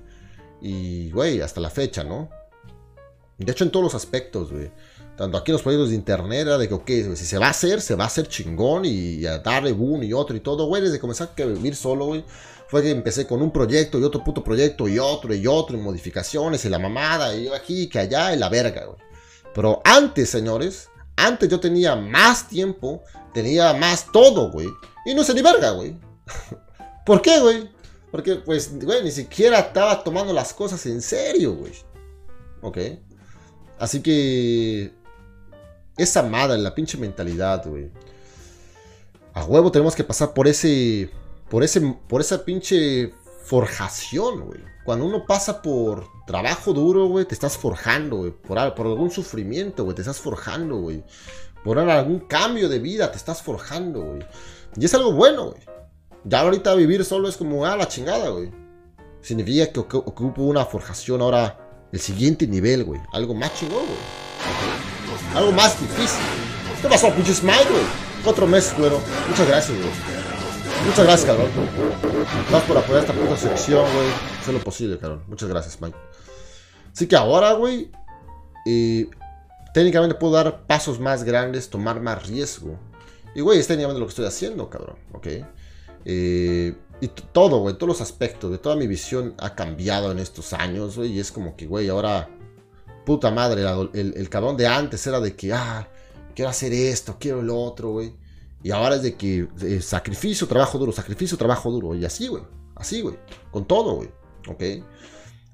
Y, 0.61 1.11
güey, 1.13 1.41
hasta 1.41 1.61
la 1.61 1.71
fecha, 1.71 2.05
¿no? 2.05 2.29
De 3.39 3.53
hecho, 3.53 3.65
en 3.65 3.71
todos 3.71 3.85
los 3.85 3.95
aspectos, 3.95 4.53
güey. 4.53 4.71
Tanto 5.17 5.37
aquí 5.37 5.51
en 5.51 5.55
los 5.55 5.63
proyectos 5.63 5.91
de 5.91 5.97
internet, 5.97 6.47
de 6.47 6.69
que, 6.69 6.75
ok, 6.75 6.87
si 7.15 7.25
se 7.25 7.39
va 7.39 7.47
a 7.47 7.51
hacer, 7.51 7.81
se 7.81 7.95
va 7.95 8.05
a 8.05 8.07
hacer 8.07 8.27
chingón 8.27 8.85
y, 8.85 9.25
a 9.27 9.39
darle 9.39 9.73
boom 9.73 10.03
y 10.03 10.13
otro 10.13 10.37
y 10.37 10.41
todo, 10.41 10.67
güey. 10.67 10.83
Desde 10.83 10.97
que 10.97 11.01
comencé 11.01 11.25
a 11.25 11.45
vivir 11.47 11.77
solo, 11.77 12.07
güey, 12.07 12.25
fue 12.71 12.83
que 12.83 12.91
empecé 12.91 13.27
con 13.27 13.43
un 13.43 13.51
proyecto 13.51 13.99
y 13.99 14.05
otro 14.05 14.23
puto 14.23 14.45
proyecto 14.45 14.87
y 14.87 14.99
otro 15.01 15.35
y 15.35 15.45
otro 15.49 15.77
y 15.77 15.81
modificaciones 15.81 16.65
y 16.65 16.69
la 16.69 16.79
mamada 16.79 17.35
y 17.35 17.47
yo 17.47 17.55
aquí, 17.55 17.89
que 17.89 17.99
allá 17.99 18.33
y 18.33 18.39
la 18.39 18.49
verga, 18.49 18.85
güey. 18.85 18.99
Pero 19.53 19.83
antes, 19.85 20.31
señores, 20.31 20.89
antes 21.17 21.49
yo 21.49 21.59
tenía 21.59 21.97
más 21.97 22.47
tiempo, 22.47 23.03
tenía 23.35 23.75
más 23.75 24.13
todo, 24.13 24.53
güey. 24.53 24.69
Y 25.05 25.15
no 25.15 25.25
sé 25.25 25.35
ni 25.35 25.43
verga, 25.43 25.73
güey. 25.73 25.97
¿Por 27.05 27.21
qué, 27.21 27.41
güey? 27.41 27.69
Porque, 28.13 28.37
pues, 28.37 28.79
güey, 28.79 29.03
ni 29.03 29.11
siquiera 29.11 29.59
estaba 29.59 30.05
tomando 30.05 30.33
las 30.33 30.55
cosas 30.55 30.87
en 30.87 31.03
serio, 31.03 31.55
güey. 31.55 31.73
Ok. 32.63 32.79
Así 33.81 34.01
que... 34.01 34.93
Esa 35.97 36.23
madre, 36.23 36.57
la 36.59 36.73
pinche 36.73 36.97
mentalidad, 36.97 37.67
güey. 37.67 37.91
A 39.35 39.45
huevo 39.45 39.73
tenemos 39.73 39.97
que 39.97 40.05
pasar 40.05 40.33
por 40.35 40.47
ese... 40.47 41.11
Por 41.51 41.63
ese... 41.63 41.81
Por 42.09 42.21
esa 42.23 42.45
pinche 42.45 43.13
forjación, 43.51 44.47
güey. 44.47 44.61
Cuando 44.85 45.05
uno 45.05 45.27
pasa 45.27 45.61
por 45.61 46.07
trabajo 46.25 46.73
duro, 46.73 47.07
güey, 47.07 47.25
te 47.25 47.35
estás 47.35 47.59
forjando, 47.59 48.19
güey. 48.19 48.31
Por, 48.31 48.59
algún 48.59 49.11
sufrimiento, 49.11 49.83
güey, 49.83 49.97
te 49.97 50.03
estás 50.03 50.19
forjando, 50.19 50.77
güey. 50.77 51.03
Por 51.65 51.79
algún 51.79 52.21
cambio 52.21 52.69
de 52.69 52.79
vida, 52.79 53.11
te 53.11 53.17
estás 53.17 53.43
forjando, 53.43 54.03
güey. 54.03 54.25
Y 54.77 54.85
es 54.85 54.95
algo 54.95 55.13
bueno, 55.13 55.51
güey. 55.51 55.63
Ya 56.25 56.41
ahorita 56.41 56.75
vivir 56.77 57.05
solo 57.05 57.29
es 57.29 57.37
como, 57.37 57.67
ah, 57.67 57.77
la 57.77 57.89
chingada, 57.89 58.29
güey. 58.29 58.53
Significa 59.21 59.67
que 59.73 59.81
ocupo 59.81 60.43
una 60.43 60.65
forjación 60.65 61.21
ahora, 61.21 61.89
el 61.91 61.99
siguiente 61.99 62.47
nivel, 62.47 62.85
güey. 62.85 63.01
Algo 63.13 63.35
más 63.35 63.53
chingón, 63.55 63.85
güey. 63.85 65.35
Algo 65.35 65.53
más 65.53 65.79
difícil. 65.81 66.21
¿Qué 66.81 66.89
pasó, 66.89 67.13
pinche 67.13 67.35
Smile, 67.35 67.67
güey? 67.69 67.83
Cuatro 68.23 68.47
meses, 68.47 68.79
güey. 68.79 68.91
Muchas 69.29 69.49
gracias, 69.49 69.77
güey. 69.77 70.20
Muchas 70.87 71.05
gracias, 71.05 71.25
cabrón. 71.25 71.51
Gracias 72.49 72.69
por 72.69 72.79
apoyar 72.79 73.01
esta 73.03 73.13
puta 73.13 73.37
sección, 73.37 73.83
güey. 73.83 74.09
Sé 74.45 74.53
lo 74.53 74.59
posible, 74.61 74.99
cabrón. 74.99 75.23
Muchas 75.29 75.49
gracias, 75.49 75.81
Mike. 75.81 75.97
Así 76.93 77.07
que 77.07 77.17
ahora, 77.17 77.53
güey, 77.53 77.91
eh, 78.67 79.09
técnicamente 79.73 80.15
puedo 80.15 80.33
dar 80.35 80.67
pasos 80.67 80.99
más 80.99 81.25
grandes, 81.25 81.71
tomar 81.71 82.01
más 82.01 82.27
riesgo. 82.27 82.79
Y, 83.35 83.41
güey, 83.41 83.59
es 83.59 83.67
técnicamente 83.67 84.01
lo 84.01 84.07
que 84.07 84.11
estoy 84.11 84.27
haciendo, 84.27 84.69
cabrón, 84.69 84.97
¿ok? 85.13 85.27
Eh, 86.05 86.75
y 87.01 87.09
todo, 87.09 87.61
güey, 87.61 87.77
todos 87.77 87.89
los 87.89 88.01
aspectos 88.01 88.51
de 88.51 88.59
toda 88.59 88.77
mi 88.77 88.87
visión 88.87 89.35
ha 89.39 89.55
cambiado 89.55 90.11
en 90.13 90.19
estos 90.19 90.53
años, 90.53 90.97
güey. 90.97 91.13
Y 91.13 91.21
es 91.21 91.31
como 91.31 91.57
que, 91.57 91.67
güey, 91.67 91.89
ahora, 91.89 92.29
puta 93.07 93.31
madre, 93.31 93.65
el, 93.95 94.29
cabrón 94.29 94.57
de 94.57 94.67
antes 94.67 95.07
era 95.07 95.21
de 95.21 95.35
que, 95.37 95.53
ah, 95.53 95.89
quiero 96.35 96.51
hacer 96.51 96.73
esto, 96.73 97.17
quiero 97.19 97.41
el 97.41 97.51
otro, 97.51 97.91
güey. 97.91 98.15
Y 98.63 98.71
ahora 98.71 98.97
es 98.97 99.03
de 99.03 99.15
que 99.15 99.49
eh, 99.63 99.81
sacrificio, 99.81 100.47
trabajo 100.47 100.79
duro, 100.79 100.93
sacrificio, 100.93 101.39
trabajo 101.39 101.71
duro. 101.71 101.95
Y 101.95 102.05
así, 102.05 102.29
güey, 102.29 102.43
así, 102.77 103.01
güey, 103.01 103.19
con 103.51 103.65
todo, 103.65 103.95
güey, 103.95 104.11
¿ok? 104.49 104.85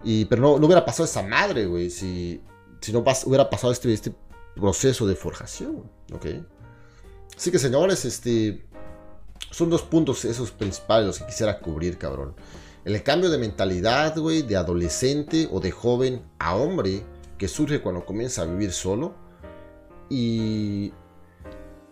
Y, 0.04 0.24
pero 0.26 0.42
no, 0.42 0.58
no 0.58 0.66
hubiera 0.66 0.84
pasado 0.84 1.04
esa 1.04 1.22
madre, 1.22 1.66
güey, 1.66 1.90
si, 1.90 2.42
si 2.80 2.92
no 2.92 3.04
hubiera 3.26 3.48
pasado 3.48 3.72
este, 3.72 3.92
este 3.92 4.14
proceso 4.54 5.06
de 5.06 5.14
forjación, 5.14 5.90
¿ok? 6.12 6.26
Así 7.36 7.50
que, 7.50 7.58
señores, 7.58 8.04
este 8.04 8.66
son 9.50 9.70
dos 9.70 9.82
puntos 9.82 10.24
esos 10.24 10.50
principales 10.50 11.06
los 11.06 11.18
que 11.18 11.26
quisiera 11.26 11.58
cubrir, 11.60 11.98
cabrón. 11.98 12.34
El 12.84 13.02
cambio 13.02 13.30
de 13.30 13.38
mentalidad, 13.38 14.16
güey, 14.16 14.42
de 14.42 14.56
adolescente 14.56 15.48
o 15.50 15.60
de 15.60 15.70
joven 15.70 16.22
a 16.38 16.56
hombre 16.56 17.04
que 17.38 17.48
surge 17.48 17.80
cuando 17.80 18.04
comienza 18.04 18.42
a 18.42 18.44
vivir 18.46 18.72
solo. 18.72 19.14
Y 20.08 20.92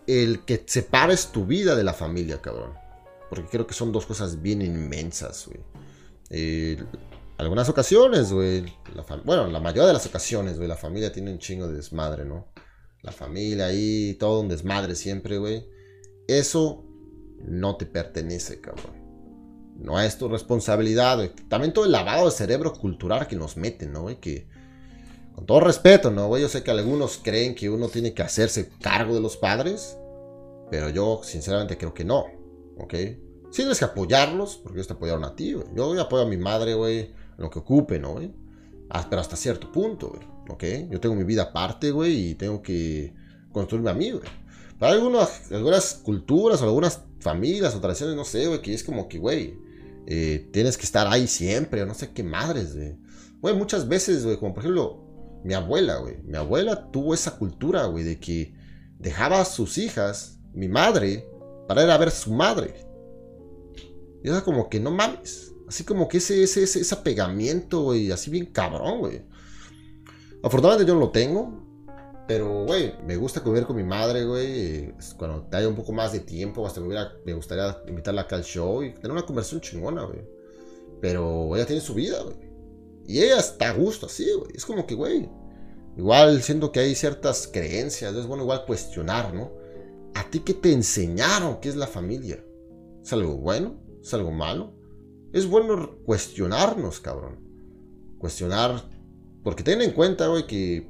el 0.06 0.44
que 0.44 0.62
separes 0.66 1.28
tu 1.32 1.46
vida 1.46 1.74
de 1.74 1.84
la 1.84 1.94
familia, 1.94 2.40
cabrón. 2.40 2.74
Porque 3.30 3.48
creo 3.48 3.66
que 3.66 3.74
son 3.74 3.92
dos 3.92 4.06
cosas 4.06 4.42
bien 4.42 4.62
inmensas, 4.62 5.48
güey. 5.48 6.78
Algunas 7.36 7.68
ocasiones, 7.68 8.32
güey. 8.32 8.64
Bueno, 9.24 9.48
la 9.48 9.60
mayoría 9.60 9.86
de 9.88 9.92
las 9.92 10.06
ocasiones, 10.06 10.56
güey. 10.56 10.68
La 10.68 10.76
familia 10.76 11.12
tiene 11.12 11.32
un 11.32 11.38
chingo 11.38 11.66
de 11.66 11.74
desmadre, 11.74 12.24
¿no? 12.24 12.46
La 13.02 13.12
familia 13.12 13.66
ahí, 13.66 14.14
todo 14.18 14.40
un 14.40 14.48
desmadre 14.48 14.94
siempre, 14.94 15.38
güey. 15.38 15.66
Eso 16.28 16.84
no 17.40 17.76
te 17.76 17.86
pertenece, 17.86 18.60
cabrón. 18.60 19.04
No 19.76 20.00
es 20.00 20.16
tu 20.16 20.28
responsabilidad, 20.28 21.30
También 21.48 21.72
todo 21.72 21.84
el 21.84 21.92
lavado 21.92 22.26
de 22.26 22.30
cerebro 22.30 22.72
cultural 22.72 23.26
que 23.26 23.36
nos 23.36 23.56
meten, 23.56 23.92
¿no, 23.92 24.02
güey? 24.02 24.20
Que, 24.20 24.48
con 25.34 25.46
todo 25.46 25.60
respeto, 25.60 26.10
¿no? 26.10 26.36
Yo 26.38 26.48
sé 26.48 26.62
que 26.62 26.70
algunos 26.70 27.18
creen 27.22 27.54
que 27.54 27.68
uno 27.68 27.88
tiene 27.88 28.14
que 28.14 28.22
hacerse 28.22 28.70
cargo 28.80 29.14
de 29.14 29.20
los 29.20 29.36
padres, 29.36 29.98
pero 30.70 30.88
yo, 30.90 31.20
sinceramente, 31.24 31.76
creo 31.76 31.92
que 31.92 32.04
no, 32.04 32.24
¿ok? 32.78 32.94
Sí 33.50 33.62
tienes 33.62 33.78
que 33.78 33.84
apoyarlos, 33.84 34.56
porque 34.56 34.78
ellos 34.78 34.86
te 34.86 34.94
apoyaron 34.94 35.24
a 35.24 35.34
ti, 35.34 35.52
güey. 35.52 35.66
Yo 35.74 36.00
apoyo 36.00 36.22
a 36.22 36.26
mi 36.26 36.36
madre, 36.36 36.74
güey, 36.74 36.98
en 37.00 37.12
lo 37.38 37.50
que 37.50 37.60
ocupe, 37.60 37.98
¿no, 37.98 38.12
güey? 38.12 38.32
Ah, 38.90 39.06
pero 39.08 39.20
hasta 39.20 39.36
cierto 39.36 39.72
punto, 39.72 40.08
güey, 40.08 40.22
¿ok? 40.48 40.90
Yo 40.90 41.00
tengo 41.00 41.14
mi 41.14 41.24
vida 41.24 41.44
aparte, 41.44 41.90
güey, 41.90 42.30
y 42.30 42.34
tengo 42.34 42.62
que 42.62 43.12
construirme 43.52 43.90
a 43.90 43.94
mí, 43.94 44.10
güey. 44.12 44.24
Para 44.78 44.92
algunas, 44.92 45.50
algunas 45.52 45.94
culturas 45.94 46.60
o 46.62 46.64
algunas 46.64 47.00
familias 47.20 47.74
o 47.74 47.80
tradiciones, 47.80 48.16
no 48.16 48.24
sé, 48.24 48.46
güey, 48.46 48.60
que 48.60 48.74
es 48.74 48.84
como 48.84 49.08
que, 49.08 49.18
güey, 49.18 49.56
eh, 50.06 50.48
tienes 50.52 50.76
que 50.76 50.84
estar 50.84 51.06
ahí 51.08 51.26
siempre, 51.26 51.82
o 51.82 51.86
no 51.86 51.94
sé 51.94 52.10
qué 52.12 52.22
madres, 52.22 52.76
güey. 52.76 52.96
Güey, 53.40 53.54
muchas 53.54 53.88
veces, 53.88 54.24
güey, 54.24 54.36
como 54.36 54.54
por 54.54 54.62
ejemplo, 54.62 55.03
mi 55.44 55.54
abuela, 55.54 55.98
güey. 55.98 56.16
Mi 56.24 56.36
abuela 56.36 56.90
tuvo 56.90 57.14
esa 57.14 57.36
cultura, 57.38 57.84
güey, 57.84 58.02
de 58.02 58.18
que 58.18 58.54
dejaba 58.98 59.40
a 59.40 59.44
sus 59.44 59.78
hijas, 59.78 60.40
mi 60.54 60.68
madre, 60.68 61.28
para 61.68 61.84
ir 61.84 61.90
a 61.90 61.98
ver 61.98 62.08
a 62.08 62.12
su 62.12 62.32
madre. 62.32 62.74
Y 64.22 64.28
era 64.28 64.40
como 64.40 64.68
que 64.68 64.80
no 64.80 64.90
mames. 64.90 65.52
Así 65.68 65.84
como 65.84 66.08
que 66.08 66.18
ese, 66.18 66.42
ese, 66.42 66.62
ese, 66.62 66.80
ese 66.80 66.94
apegamiento, 66.94 67.82
güey, 67.82 68.10
así 68.10 68.30
bien 68.30 68.46
cabrón, 68.46 69.00
güey. 69.00 69.22
Afortunadamente 70.42 70.88
yo 70.88 70.94
no 70.94 71.00
lo 71.00 71.10
tengo. 71.10 71.62
Pero, 72.26 72.64
güey, 72.64 72.94
me 73.06 73.16
gusta 73.16 73.42
comer 73.42 73.66
con 73.66 73.76
mi 73.76 73.82
madre, 73.82 74.24
güey. 74.24 74.94
Cuando 75.18 75.46
haya 75.52 75.68
un 75.68 75.74
poco 75.74 75.92
más 75.92 76.12
de 76.12 76.20
tiempo, 76.20 76.66
hasta 76.66 76.80
me, 76.80 76.96
me 77.26 77.34
gustaría 77.34 77.82
invitarla 77.86 78.22
acá 78.22 78.36
al 78.36 78.44
show 78.44 78.82
y 78.82 78.94
tener 78.94 79.10
una 79.10 79.26
conversación 79.26 79.60
chingona, 79.60 80.04
güey. 80.04 80.22
Pero 81.02 81.54
ella 81.54 81.66
tiene 81.66 81.82
su 81.82 81.92
vida, 81.92 82.22
güey. 82.22 82.53
Y 83.06 83.20
ella 83.20 83.38
está 83.38 83.70
a 83.70 83.74
gusto 83.74 84.06
así, 84.06 84.26
güey. 84.32 84.52
Es 84.54 84.64
como 84.64 84.86
que, 84.86 84.94
güey. 84.94 85.28
Igual 85.96 86.42
siento 86.42 86.72
que 86.72 86.80
hay 86.80 86.94
ciertas 86.94 87.48
creencias. 87.52 88.14
Es 88.14 88.26
bueno 88.26 88.42
igual 88.42 88.64
cuestionar, 88.66 89.32
¿no? 89.34 89.52
¿A 90.14 90.28
ti 90.30 90.40
qué 90.40 90.54
te 90.54 90.72
enseñaron 90.72 91.60
qué 91.60 91.68
es 91.68 91.76
la 91.76 91.86
familia? 91.86 92.44
¿Es 93.02 93.12
algo 93.12 93.36
bueno? 93.36 93.80
¿Es 94.02 94.12
algo 94.14 94.30
malo? 94.30 94.74
Es 95.32 95.46
bueno 95.46 95.98
cuestionarnos, 96.04 97.00
cabrón. 97.00 97.38
Cuestionar. 98.18 98.82
Porque 99.42 99.62
ten 99.62 99.82
en 99.82 99.92
cuenta, 99.92 100.28
güey, 100.28 100.46
que 100.46 100.88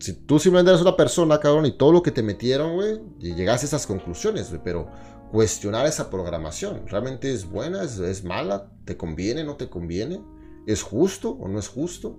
si 0.00 0.14
tú 0.14 0.38
simplemente 0.38 0.70
eres 0.70 0.82
una 0.82 0.96
persona, 0.96 1.38
cabrón, 1.38 1.66
y 1.66 1.72
todo 1.72 1.92
lo 1.92 2.02
que 2.02 2.10
te 2.10 2.22
metieron, 2.22 2.74
güey, 2.74 3.00
y 3.20 3.34
llegas 3.34 3.62
a 3.62 3.66
esas 3.66 3.86
conclusiones, 3.86 4.48
güey, 4.48 4.60
pero 4.64 4.88
cuestionar 5.30 5.86
esa 5.86 6.10
programación, 6.10 6.86
¿realmente 6.86 7.32
es 7.32 7.48
buena, 7.48 7.82
es, 7.84 8.24
mala, 8.24 8.72
te 8.84 8.96
conviene, 8.96 9.44
no 9.44 9.56
te 9.56 9.68
conviene, 9.68 10.20
es 10.66 10.82
justo 10.82 11.30
o 11.30 11.48
no 11.48 11.58
es 11.58 11.68
justo? 11.68 12.18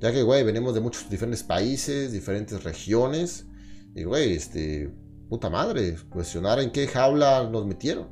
Ya 0.00 0.12
que, 0.12 0.22
güey, 0.22 0.44
venimos 0.44 0.74
de 0.74 0.80
muchos 0.80 1.08
diferentes 1.08 1.42
países, 1.42 2.12
diferentes 2.12 2.62
regiones, 2.62 3.46
y, 3.94 4.04
güey, 4.04 4.34
este, 4.34 4.92
puta 5.28 5.48
madre, 5.48 5.96
cuestionar 6.10 6.60
en 6.60 6.70
qué 6.70 6.86
jaula 6.86 7.48
nos 7.50 7.66
metieron. 7.66 8.08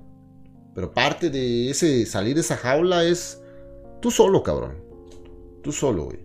Pero 0.74 0.92
parte 0.92 1.28
de 1.28 1.70
ese 1.70 2.06
salir 2.06 2.34
de 2.34 2.40
esa 2.40 2.56
jaula 2.56 3.04
es 3.04 3.42
tú 4.00 4.10
solo, 4.10 4.42
cabrón. 4.42 4.76
Tú 5.62 5.72
solo, 5.72 6.04
güey. 6.04 6.20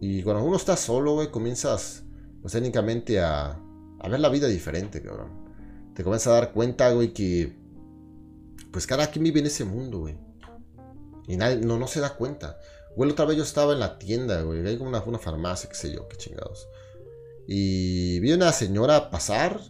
Y 0.00 0.22
cuando 0.22 0.44
uno 0.44 0.56
está 0.56 0.76
solo, 0.76 1.14
güey, 1.14 1.30
comienzas, 1.30 2.04
pues 2.40 2.52
técnicamente 2.52 3.20
a, 3.20 3.60
a 3.98 4.08
ver 4.08 4.20
la 4.20 4.28
vida 4.28 4.46
diferente, 4.48 5.02
cabrón. 5.02 5.44
Te 5.94 6.02
comienzas 6.02 6.28
a 6.28 6.36
dar 6.36 6.52
cuenta, 6.52 6.92
güey, 6.92 7.12
que 7.12 7.56
pues 8.70 8.86
cada 8.86 9.06
quien 9.08 9.24
vive 9.24 9.40
en 9.40 9.46
ese 9.46 9.64
mundo, 9.64 10.00
güey. 10.00 10.16
Y 11.26 11.36
nadie, 11.36 11.56
no, 11.56 11.78
no 11.78 11.86
se 11.86 12.00
da 12.00 12.14
cuenta. 12.16 12.58
Güey, 12.96 13.10
otra 13.10 13.24
vez 13.24 13.36
yo 13.36 13.42
estaba 13.42 13.72
en 13.72 13.80
la 13.80 13.98
tienda, 13.98 14.42
güey. 14.42 14.66
Hay 14.66 14.76
como 14.76 14.90
una, 14.90 15.02
una 15.02 15.18
farmacia, 15.18 15.68
qué 15.68 15.74
sé 15.74 15.92
yo, 15.92 16.06
qué 16.08 16.16
chingados. 16.16 16.68
Y 17.46 18.20
vi 18.20 18.32
una 18.32 18.52
señora 18.52 19.10
pasar 19.10 19.60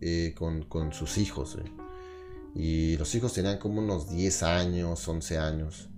eh, 0.00 0.34
con, 0.36 0.64
con, 0.64 0.92
sus 0.92 1.18
hijos, 1.18 1.56
güey. 1.56 1.72
Y 2.54 2.96
los 2.96 3.14
hijos 3.14 3.32
tenían 3.32 3.58
como 3.58 3.80
unos 3.80 4.10
10 4.10 4.42
años, 4.42 5.06
11 5.06 5.38
años. 5.38 5.88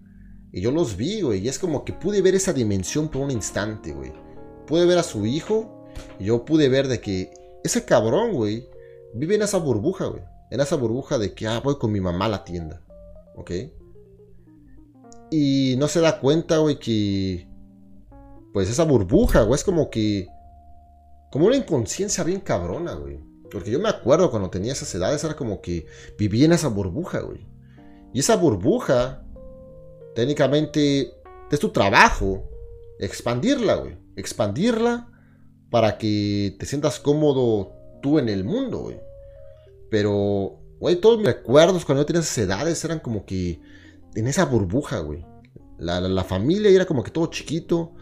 Y 0.53 0.61
yo 0.61 0.71
los 0.71 0.97
vi, 0.97 1.23
güey. 1.23 1.41
Y 1.41 1.49
es 1.49 1.59
como 1.59 1.85
que 1.85 1.93
pude 1.93 2.23
ver 2.23 2.35
esa 2.35 2.53
dimensión 2.53 3.09
por 3.09 3.23
un 3.23 3.31
instante, 3.31 3.93
güey. 3.93 4.13
Pude 4.67 4.87
ver 4.87 4.99
a 4.99 5.03
su 5.03 5.27
hijo. 5.27 5.87
Y 6.19 6.27
yo 6.27 6.45
pude 6.45 6.69
ver 6.69 6.89
de 6.89 7.01
que 7.01 7.33
ese 7.65 7.85
cabrón, 7.85 8.33
güey, 8.33 8.69
vive 9.15 9.35
en 9.35 9.43
esa 9.43 9.59
burbuja, 9.59 10.07
güey. 10.07 10.23
En 10.51 10.61
esa 10.61 10.77
burbuja 10.77 11.19
de 11.19 11.35
que, 11.35 11.47
ah, 11.47 11.61
voy 11.61 11.79
con 11.79 11.93
mi 11.93 12.01
mamá 12.01 12.27
a 12.27 12.31
la 12.31 12.45
tienda. 12.45 12.83
¿Ok? 13.37 13.51
Y 15.31 15.77
no 15.79 15.89
se 15.89 16.01
da 16.01 16.21
cuenta, 16.21 16.59
güey, 16.59 16.79
que... 16.79 17.49
Pues 18.53 18.69
esa 18.69 18.85
burbuja, 18.85 19.43
güey, 19.43 19.55
es 19.55 19.65
como 19.65 19.91
que... 19.91 20.29
Como 21.31 21.47
una 21.47 21.57
inconsciencia 21.57 22.25
bien 22.25 22.41
cabrona, 22.41 22.95
güey. 22.95 23.21
Porque 23.51 23.71
yo 23.71 23.79
me 23.79 23.89
acuerdo 23.89 24.31
cuando 24.31 24.51
tenía 24.51 24.73
esas 24.73 24.95
edades, 24.95 25.23
era 25.25 25.37
como 25.37 25.61
que 25.61 25.87
vivía 26.19 26.47
en 26.47 26.53
esa 26.53 26.69
burbuja, 26.69 27.21
güey. 27.21 27.47
Y 28.13 28.21
esa 28.21 28.37
burbuja 28.37 29.25
técnicamente 30.15 31.13
es 31.51 31.59
tu 31.61 31.71
trabajo 31.71 32.49
expandirla, 32.99 33.77
güey. 33.77 33.97
Expandirla 34.17 35.09
para 35.71 35.99
que 35.99 36.57
te 36.59 36.67
sientas 36.67 36.99
cómodo 36.99 37.73
tú 38.03 38.19
en 38.19 38.29
el 38.29 38.45
mundo, 38.45 38.79
güey. 38.81 39.01
Pero, 39.91 40.61
güey, 40.79 40.97
todos 40.97 41.19
mis 41.19 41.27
recuerdos 41.27 41.85
cuando 41.85 42.03
yo 42.03 42.07
tenía 42.07 42.21
esas 42.21 42.39
edades 42.39 42.85
eran 42.85 43.01
como 43.01 43.25
que 43.25 43.61
en 44.15 44.27
esa 44.27 44.45
burbuja, 44.45 45.01
güey. 45.01 45.25
La, 45.79 46.25
familia 46.25 46.71
era 46.71 46.87
como 46.87 47.03
que 47.03 47.11
todo 47.11 47.27
chiquito. 47.27 47.93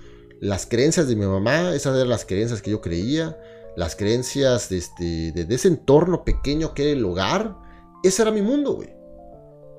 Las 0.40 0.66
creencias 0.66 1.09
de 1.09 1.16
mi 1.16 1.27
mamá, 1.27 1.75
esas 1.75 1.97
eran 1.97 2.09
las 2.09 2.25
creencias 2.25 2.62
que 2.62 2.71
yo 2.71 2.81
creía. 2.81 3.38
Las 3.77 3.94
creencias 3.94 4.68
de, 4.68 4.79
este, 4.79 5.33
de 5.33 5.55
ese 5.55 5.68
entorno 5.68 6.25
pequeño 6.25 6.75
que 6.75 6.90
era 6.90 6.99
el 6.99 7.05
hogar. 7.05 7.57
Ese 8.03 8.23
era 8.23 8.31
mi 8.31 8.42
mundo, 8.42 8.75
güey. 8.75 8.92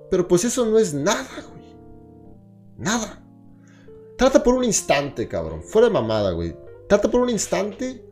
Pero 0.09 0.27
pues 0.27 0.45
eso 0.45 0.65
no 0.65 0.79
es 0.79 0.93
nada, 0.93 1.43
güey. 1.49 1.75
Nada. 2.77 3.23
Trata 4.17 4.43
por 4.43 4.55
un 4.55 4.63
instante, 4.63 5.27
cabrón. 5.27 5.63
Fuera 5.63 5.87
de 5.87 5.93
mamada, 5.93 6.31
güey. 6.31 6.55
Trata 6.87 7.09
por 7.09 7.21
un 7.21 7.29
instante 7.29 8.03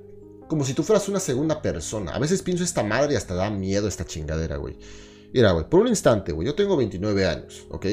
como 0.48 0.64
si 0.64 0.74
tú 0.74 0.84
fueras 0.84 1.10
una 1.10 1.20
segunda 1.20 1.62
persona. 1.62 2.14
A 2.14 2.20
veces 2.20 2.42
pienso 2.42 2.64
esta 2.64 2.84
madre 2.84 3.18
hasta 3.18 3.34
da 3.34 3.50
miedo 3.50 3.88
esta 3.88 4.06
chingadera, 4.06 4.58
güey. 4.58 4.78
Mira, 5.34 5.52
güey, 5.52 5.70
por 5.70 5.82
un 5.82 5.88
instante, 5.88 6.32
güey. 6.32 6.48
Yo 6.48 6.56
tengo 6.56 6.78
29 6.78 7.26
años, 7.26 7.68
¿ok? 7.70 7.86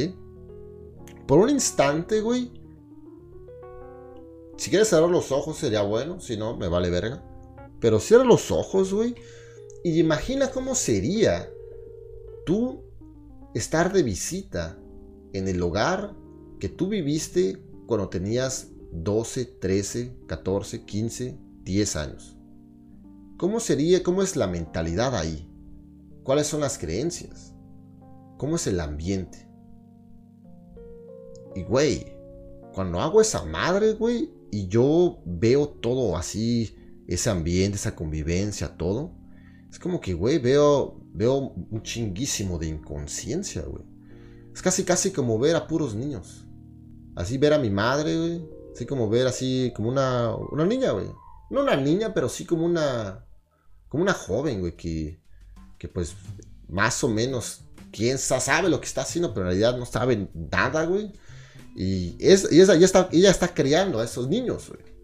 Por 1.27 1.38
un 1.38 1.51
instante, 1.51 2.20
güey. 2.20 2.51
Si 4.57 4.70
quieres 4.70 4.88
cerrar 4.88 5.11
los 5.11 5.33
ojos 5.33 5.57
sería 5.57 5.83
bueno. 5.83 6.20
Si 6.20 6.37
no, 6.37 6.57
me 6.57 6.68
vale 6.68 6.90
verga. 6.90 7.25
Pero 7.81 8.01
cierra 8.01 8.25
los 8.25 8.51
ojos, 8.51 8.92
güey. 8.92 9.14
Y 9.83 9.99
imagina 9.99 10.51
cómo 10.51 10.75
sería 10.75 11.51
tú 12.47 12.85
estar 13.55 13.92
de 13.92 14.03
visita 14.03 14.79
en 15.33 15.49
el 15.49 15.62
hogar 15.62 16.14
que 16.59 16.68
tú 16.68 16.88
viviste 16.88 17.62
cuando 17.87 18.09
tenías 18.09 18.68
12, 18.92 19.44
13, 19.44 20.16
14, 20.27 20.85
15, 20.85 21.38
10 21.62 21.97
años. 21.97 22.37
¿Cómo 23.37 23.61
sería, 23.61 24.03
cómo 24.03 24.23
es 24.23 24.37
la 24.37 24.47
mentalidad 24.47 25.16
ahí? 25.16 25.51
¿Cuáles 26.25 26.47
son 26.47 26.63
las 26.63 26.79
creencias? 26.79 27.55
¿Cómo 28.39 28.57
es 28.57 28.67
el 28.67 28.81
ambiente? 28.81 29.47
Y 31.55 31.63
güey, 31.63 32.17
cuando 32.73 33.01
hago 33.01 33.21
esa 33.21 33.45
madre, 33.45 33.93
güey, 33.93 34.33
y 34.51 34.67
yo 34.67 35.23
veo 35.27 35.69
todo 35.69 36.17
así, 36.17 36.75
ese 37.07 37.29
ambiente, 37.29 37.77
esa 37.77 37.95
convivencia, 37.95 38.77
todo, 38.77 39.13
es 39.71 39.79
como 39.79 40.01
que, 40.01 40.15
güey, 40.15 40.39
veo, 40.39 40.99
veo 41.13 41.53
un 41.71 41.83
chinguísimo 41.83 42.59
de 42.59 42.69
inconsciencia, 42.69 43.63
güey. 43.63 43.85
Es 44.55 44.63
casi, 44.63 44.85
casi 44.85 45.11
como 45.11 45.39
ver 45.39 45.57
a 45.57 45.67
puros 45.67 45.95
niños. 45.95 46.47
Así 47.17 47.37
ver 47.37 47.53
a 47.53 47.59
mi 47.59 47.71
madre, 47.71 48.17
güey. 48.17 48.49
Así 48.73 48.87
como 48.87 49.11
ver 49.11 49.27
así, 49.27 49.73
como 49.77 49.91
una, 49.91 50.35
una 50.35 50.65
niña, 50.65 50.93
güey. 50.93 51.09
No 51.51 51.63
una 51.63 51.77
niña, 51.77 52.15
pero 52.15 52.31
sí 52.31 52.47
como 52.47 52.65
una, 52.65 53.27
como 53.89 54.03
una 54.05 54.15
joven, 54.15 54.61
güey, 54.61 54.75
que, 54.77 55.24
que 55.87 55.92
pues 55.92 56.14
más 56.68 57.03
o 57.05 57.09
menos 57.09 57.61
piensa, 57.90 58.40
sabe 58.40 58.68
lo 58.68 58.81
que 58.81 58.87
está 58.87 59.03
haciendo, 59.03 59.33
pero 59.33 59.47
en 59.47 59.53
realidad 59.53 59.79
no 59.79 59.87
sabe 59.87 60.29
nada, 60.35 60.85
güey. 60.85 61.12
Y, 61.77 62.16
es, 62.20 62.51
ella, 62.53 62.75
está, 62.85 63.09
ella 63.12 63.31
está 63.31 63.49
criando 63.55 64.01
a 64.01 64.05
esos 64.05 64.29
niños, 64.29 64.68
güey. 64.68 64.94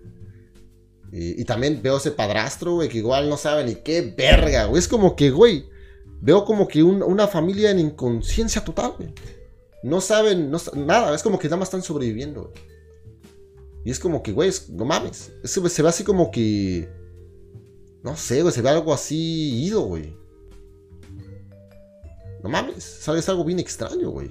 Y, 1.12 1.42
y, 1.42 1.44
también 1.44 1.80
veo 1.82 1.96
ese 1.96 2.12
padrastro, 2.12 2.74
güey, 2.74 2.88
que 2.88 2.98
igual 2.98 3.28
no 3.28 3.36
sabe 3.36 3.64
ni 3.64 3.74
qué 3.76 4.14
verga, 4.16 4.66
güey. 4.66 4.78
Es 4.78 4.86
como 4.86 5.16
que, 5.16 5.30
güey, 5.30 5.66
veo 6.20 6.44
como 6.44 6.68
que 6.68 6.82
una 6.82 7.26
familia 7.26 7.70
en 7.70 7.80
inconsciencia 7.80 8.64
total, 8.64 8.94
güey 8.96 9.12
no 9.82 10.00
saben 10.00 10.50
nada, 10.74 11.14
es 11.14 11.22
como 11.22 11.38
que 11.38 11.48
nada 11.48 11.58
más 11.58 11.68
están 11.68 11.82
sobreviviendo. 11.82 12.52
Y 13.84 13.90
es 13.90 13.98
como 13.98 14.22
que, 14.22 14.32
güey, 14.32 14.50
no 14.70 14.84
mames. 14.84 15.32
se 15.42 15.82
ve 15.82 15.88
así 15.88 16.04
como 16.04 16.30
que. 16.30 16.88
No 18.02 18.16
sé, 18.16 18.42
güey, 18.42 18.52
se 18.52 18.62
ve 18.62 18.68
algo 18.68 18.92
así 18.92 19.64
ido, 19.64 19.82
güey. 19.82 20.16
No 22.42 22.48
mames, 22.48 23.08
es 23.08 23.28
algo 23.28 23.44
bien 23.44 23.58
extraño, 23.58 24.10
güey. 24.10 24.30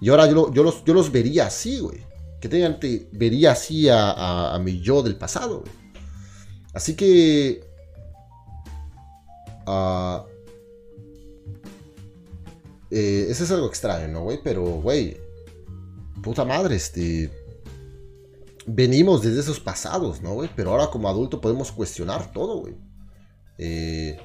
Y 0.00 0.08
ahora 0.08 0.28
yo, 0.28 0.52
yo, 0.52 0.62
los, 0.62 0.84
yo 0.84 0.94
los 0.94 1.12
vería 1.12 1.46
así, 1.46 1.78
güey. 1.78 2.04
Que 2.40 2.48
tengan, 2.48 2.78
vería 3.12 3.52
así 3.52 3.88
a, 3.88 4.54
a, 4.54 4.58
mi 4.58 4.80
yo 4.80 5.02
del 5.02 5.16
pasado, 5.16 5.60
güey. 5.60 5.72
Así 6.74 6.96
que. 6.96 7.64
Uh, 9.66 10.26
eh, 12.90 13.28
es 13.30 13.50
algo 13.50 13.68
extraño, 13.68 14.08
¿no, 14.08 14.24
güey? 14.24 14.40
Pero, 14.42 14.64
güey, 14.64 15.16
puta 16.22 16.44
madre, 16.44 16.76
este... 16.76 17.30
venimos 18.66 19.22
desde 19.22 19.40
esos 19.40 19.60
pasados, 19.60 20.20
¿no, 20.20 20.34
güey? 20.34 20.50
Pero 20.56 20.72
ahora 20.72 20.88
como 20.88 21.08
adulto 21.08 21.40
podemos 21.40 21.70
cuestionar 21.70 22.32
todo, 22.32 22.58
güey. 22.58 22.74
Eh, 23.58 24.18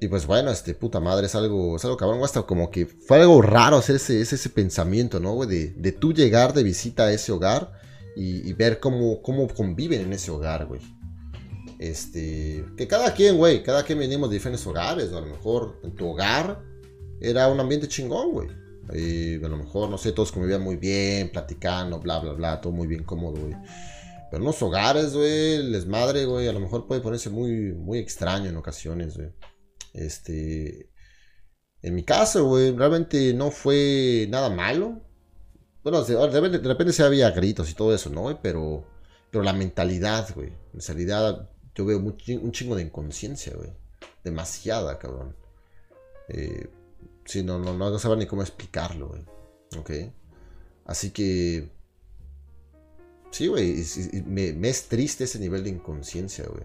y 0.00 0.08
pues 0.08 0.26
bueno, 0.26 0.50
este 0.50 0.74
puta 0.74 1.00
madre 1.00 1.26
es 1.26 1.34
algo, 1.34 1.76
es 1.76 1.84
algo 1.84 1.96
cabrón, 1.96 2.22
hasta 2.22 2.42
como 2.42 2.70
que 2.70 2.86
fue 2.86 3.20
algo 3.20 3.42
raro 3.42 3.78
hacer 3.78 3.96
ese, 3.96 4.20
ese, 4.20 4.48
pensamiento, 4.50 5.18
¿no, 5.18 5.34
güey? 5.34 5.48
De, 5.48 5.70
de 5.70 5.92
tú 5.92 6.12
llegar 6.12 6.52
de 6.54 6.62
visita 6.62 7.04
a 7.04 7.12
ese 7.12 7.32
hogar 7.32 7.72
y, 8.16 8.52
ver 8.54 8.80
cómo, 8.80 9.22
cómo 9.22 9.46
conviven 9.48 10.00
en 10.00 10.12
ese 10.12 10.30
hogar, 10.30 10.66
güey. 10.66 10.80
Este, 11.78 12.64
que 12.76 12.88
cada 12.88 13.14
quien, 13.14 13.36
güey, 13.36 13.62
cada 13.62 13.84
quien 13.84 14.00
venimos 14.00 14.28
de 14.28 14.34
diferentes 14.34 14.66
hogares. 14.66 15.12
A 15.12 15.20
lo 15.20 15.26
mejor 15.26 15.78
en 15.84 15.94
tu 15.94 16.08
hogar 16.08 16.60
era 17.20 17.46
un 17.46 17.60
ambiente 17.60 17.86
chingón, 17.86 18.32
güey. 18.32 18.48
Y 18.92 19.36
a 19.44 19.48
lo 19.48 19.56
mejor, 19.56 19.88
no 19.88 19.98
sé, 19.98 20.12
todos 20.12 20.32
convivían 20.32 20.62
muy 20.62 20.76
bien, 20.76 21.30
platicando, 21.30 22.00
bla, 22.00 22.18
bla, 22.18 22.32
bla, 22.32 22.60
todo 22.60 22.72
muy 22.72 22.88
bien 22.88 23.04
cómodo, 23.04 23.40
güey. 23.40 23.54
Pero 24.30 24.42
en 24.42 24.46
los 24.46 24.60
hogares, 24.62 25.14
güey, 25.14 25.62
les 25.62 25.86
madre, 25.86 26.24
güey, 26.24 26.48
a 26.48 26.52
lo 26.52 26.60
mejor 26.60 26.88
puede 26.88 27.00
ponerse 27.00 27.30
muy, 27.30 27.72
muy 27.72 27.98
extraño 27.98 28.50
en 28.50 28.56
ocasiones, 28.56 29.16
güey. 29.16 29.28
Este. 29.92 30.90
En 31.82 31.94
mi 31.94 32.04
caso, 32.04 32.46
güey, 32.46 32.72
realmente 32.74 33.34
no 33.34 33.50
fue 33.50 34.26
nada 34.30 34.50
malo. 34.50 35.00
Bueno, 35.82 36.02
de 36.02 36.30
repente, 36.30 36.84
de 36.84 36.92
se 36.92 37.04
había 37.04 37.30
gritos 37.30 37.70
y 37.70 37.74
todo 37.74 37.94
eso, 37.94 38.10
¿no? 38.10 38.40
Pero, 38.42 38.84
pero 39.30 39.44
la 39.44 39.52
mentalidad, 39.52 40.28
güey. 40.34 40.52
Mentalidad, 40.72 41.50
yo 41.74 41.84
veo 41.84 41.98
un 41.98 42.52
chingo 42.52 42.76
de 42.76 42.82
inconsciencia, 42.82 43.54
güey. 43.54 43.72
Demasiada, 44.24 44.98
cabrón. 44.98 45.36
Eh, 46.28 46.68
Sí, 47.28 47.42
no, 47.42 47.58
no, 47.58 47.74
no, 47.74 47.90
no 47.90 48.16
ni 48.16 48.24
cómo 48.24 48.40
explicarlo, 48.40 49.08
güey. 49.08 49.20
Ok. 49.78 49.90
Así 50.86 51.10
que. 51.10 51.70
Sí, 53.30 53.48
güey. 53.48 53.84
Me, 54.24 54.54
me, 54.54 54.70
es 54.70 54.88
triste 54.88 55.24
ese 55.24 55.38
nivel 55.38 55.62
de 55.62 55.68
inconsciencia, 55.68 56.46
güey. 56.46 56.64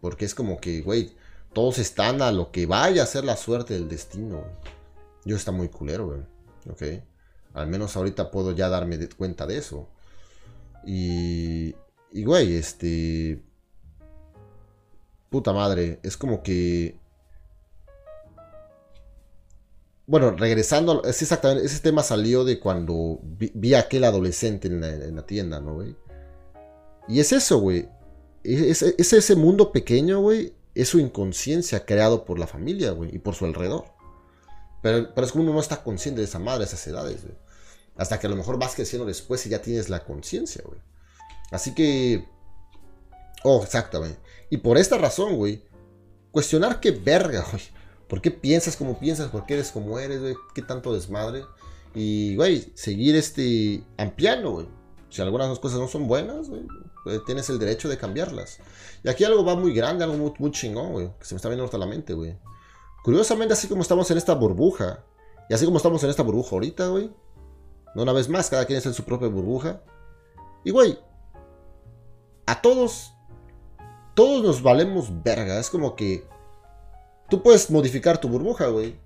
Porque 0.00 0.24
es 0.24 0.34
como 0.34 0.60
que, 0.60 0.80
güey, 0.80 1.12
todos 1.52 1.78
están 1.78 2.22
a 2.22 2.32
lo 2.32 2.50
que 2.52 2.66
vaya 2.66 3.02
a 3.02 3.06
ser 3.06 3.24
la 3.24 3.36
suerte 3.36 3.74
del 3.74 3.88
destino. 3.88 4.44
Yo 5.24 5.36
está 5.36 5.52
muy 5.52 5.68
culero, 5.68 6.06
güey. 6.06 6.20
Ok. 6.70 7.02
Al 7.54 7.66
menos 7.66 7.96
ahorita 7.96 8.30
puedo 8.30 8.52
ya 8.52 8.68
darme 8.68 9.08
cuenta 9.10 9.46
de 9.46 9.58
eso. 9.58 9.88
Y. 10.84 11.74
Y, 12.12 12.24
güey, 12.24 12.54
este. 12.54 13.42
Puta 15.28 15.52
madre. 15.52 16.00
Es 16.02 16.16
como 16.16 16.42
que 16.42 17.00
bueno, 20.10 20.32
regresando, 20.32 21.04
es 21.04 21.22
exactamente, 21.22 21.64
ese 21.64 21.78
tema 21.78 22.02
salió 22.02 22.44
de 22.44 22.58
cuando 22.58 23.20
vi, 23.22 23.74
a 23.74 23.78
aquel 23.78 24.02
adolescente 24.02 24.66
en 24.66 25.14
la, 25.14 25.24
tienda, 25.24 25.60
¿no, 25.60 25.74
güey? 25.74 25.94
Y 27.06 27.20
es 27.20 27.30
eso, 27.30 27.60
güey. 27.60 27.88
Es, 28.42 28.82
ese 28.82 29.36
mundo 29.36 29.70
pequeño, 29.70 30.20
güey. 30.20 30.52
Es 30.74 30.88
su 30.88 30.98
inconsciencia 30.98 31.84
creado 31.84 32.24
por 32.24 32.38
la 32.38 32.46
familia, 32.46 32.92
güey, 32.92 33.14
y 33.14 33.18
por 33.18 33.34
su 33.34 33.44
alrededor. 33.44 33.86
Pero, 34.82 35.14
pero 35.14 35.26
es 35.26 35.32
como 35.32 35.44
uno 35.44 35.52
no 35.52 35.60
está 35.60 35.82
consciente 35.82 36.20
de 36.20 36.26
esa 36.26 36.38
madre, 36.38 36.64
esas 36.64 36.86
edades, 36.86 37.22
güey. 37.22 37.36
Hasta 37.96 38.18
que 38.18 38.26
a 38.26 38.30
lo 38.30 38.36
mejor 38.36 38.58
vas 38.58 38.74
creciendo 38.74 39.06
después 39.06 39.44
y 39.46 39.50
ya 39.50 39.60
tienes 39.60 39.88
la 39.88 40.04
conciencia, 40.04 40.62
güey. 40.64 40.80
Así 41.50 41.74
que... 41.74 42.26
Oh, 43.42 43.62
exactamente. 43.62 44.18
Y 44.48 44.58
por 44.58 44.78
esta 44.78 44.96
razón, 44.96 45.36
güey. 45.36 45.64
Cuestionar 46.30 46.80
qué 46.80 46.92
verga, 46.92 47.44
güey 47.50 47.62
¿Por 48.10 48.20
qué 48.20 48.32
piensas 48.32 48.76
como 48.76 48.98
piensas? 48.98 49.30
¿Por 49.30 49.46
qué 49.46 49.54
eres 49.54 49.70
como 49.70 49.96
eres, 50.00 50.20
güey? 50.20 50.34
¿Qué 50.52 50.62
tanto 50.62 50.92
desmadre? 50.92 51.44
Y, 51.94 52.34
güey, 52.34 52.72
seguir 52.74 53.14
este 53.14 53.84
ampliando, 53.96 54.50
güey. 54.50 54.66
Si 55.10 55.22
algunas 55.22 55.56
cosas 55.60 55.78
no 55.78 55.86
son 55.86 56.08
buenas, 56.08 56.48
güey, 56.48 56.62
tienes 57.26 57.48
el 57.50 57.58
derecho 57.58 57.88
de 57.88 57.98
cambiarlas. 57.98 58.58
Y 59.02 59.08
aquí 59.08 59.24
algo 59.24 59.44
va 59.44 59.54
muy 59.54 59.72
grande, 59.72 60.04
algo 60.04 60.32
muy, 60.38 60.50
chingón, 60.50 60.92
güey, 60.92 61.10
que 61.18 61.24
se 61.24 61.34
me 61.34 61.36
está 61.36 61.48
viendo 61.48 61.64
hasta 61.64 61.78
la 61.78 61.86
mente, 61.86 62.12
güey. 62.12 62.38
Curiosamente, 63.04 63.54
así 63.54 63.68
como 63.68 63.82
estamos 63.82 64.10
en 64.10 64.18
esta 64.18 64.34
burbuja, 64.34 65.04
y 65.48 65.54
así 65.54 65.64
como 65.64 65.78
estamos 65.78 66.02
en 66.04 66.10
esta 66.10 66.22
burbuja 66.22 66.50
ahorita, 66.52 66.88
güey, 66.88 67.10
no 67.94 68.02
una 68.02 68.12
vez 68.12 68.28
más, 68.28 68.50
cada 68.50 68.66
quien 68.66 68.76
está 68.76 68.90
en 68.90 68.94
su 68.94 69.04
propia 69.04 69.28
burbuja. 69.28 69.82
Y, 70.64 70.70
güey, 70.70 70.98
a 72.46 72.60
todos, 72.60 73.12
todos 74.14 74.42
nos 74.44 74.62
valemos 74.62 75.22
verga. 75.22 75.58
Es 75.58 75.70
como 75.70 75.96
que 75.96 76.28
Tú 77.30 77.44
puedes 77.44 77.70
modificar 77.70 78.20
tu 78.20 78.28
burbuja, 78.28 78.66
güey. 78.66 78.98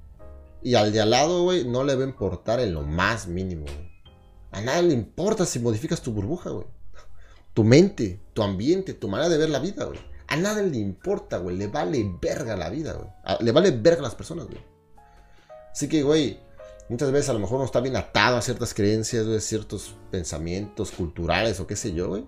Y 0.63 0.77
al 0.77 0.93
de 0.93 1.03
al 1.03 1.11
lado, 1.11 1.43
güey, 1.43 1.69
no 1.69 1.85
le 1.85 1.95
va 1.95 2.05
a 2.05 2.09
importar 2.09 2.59
en 2.59 2.73
lo 2.73 2.81
más 2.81 3.27
mínimo, 3.27 3.67
güey. 3.67 3.93
A 4.51 4.63
nadie 4.63 4.83
le 4.85 4.95
importa 4.95 5.45
si 5.45 5.59
modificas 5.59 6.01
tu 6.01 6.11
burbuja, 6.11 6.49
güey. 6.49 6.67
Tu 7.55 7.65
mente, 7.65 8.21
tu 8.33 8.43
ambiente, 8.43 8.95
tu 8.95 9.09
manera 9.09 9.29
de 9.29 9.39
ver 9.39 9.51
la 9.51 9.61
vida, 9.61 9.85
güey. 9.85 9.99
A 10.27 10.37
nadie 10.37 10.65
le 10.65 10.79
importa, 10.79 11.39
güey. 11.39 11.57
Le 11.57 11.69
vale 11.69 12.05
verga 12.21 12.57
la 12.57 12.69
vida, 12.69 12.95
güey. 12.95 13.09
Le 13.41 13.53
vale 13.53 13.71
verga 13.71 14.01
a 14.01 14.05
las 14.05 14.15
personas, 14.15 14.47
güey. 14.47 14.63
Así 15.73 15.89
que, 15.89 16.03
güey, 16.03 16.41
muchas 16.89 17.11
veces 17.13 17.31
a 17.31 17.33
lo 17.33 17.39
mejor 17.39 17.59
no 17.59 17.65
está 17.65 17.81
bien 17.81 17.97
atado 17.97 18.37
a 18.37 18.43
ciertas 18.43 18.75
creencias, 18.75 19.27
güey, 19.27 19.41
ciertos 19.41 19.95
pensamientos 20.11 20.91
culturales 20.91 21.59
o 21.61 21.67
qué 21.67 21.77
sé 21.77 21.93
yo, 21.93 22.09
güey. 22.09 22.27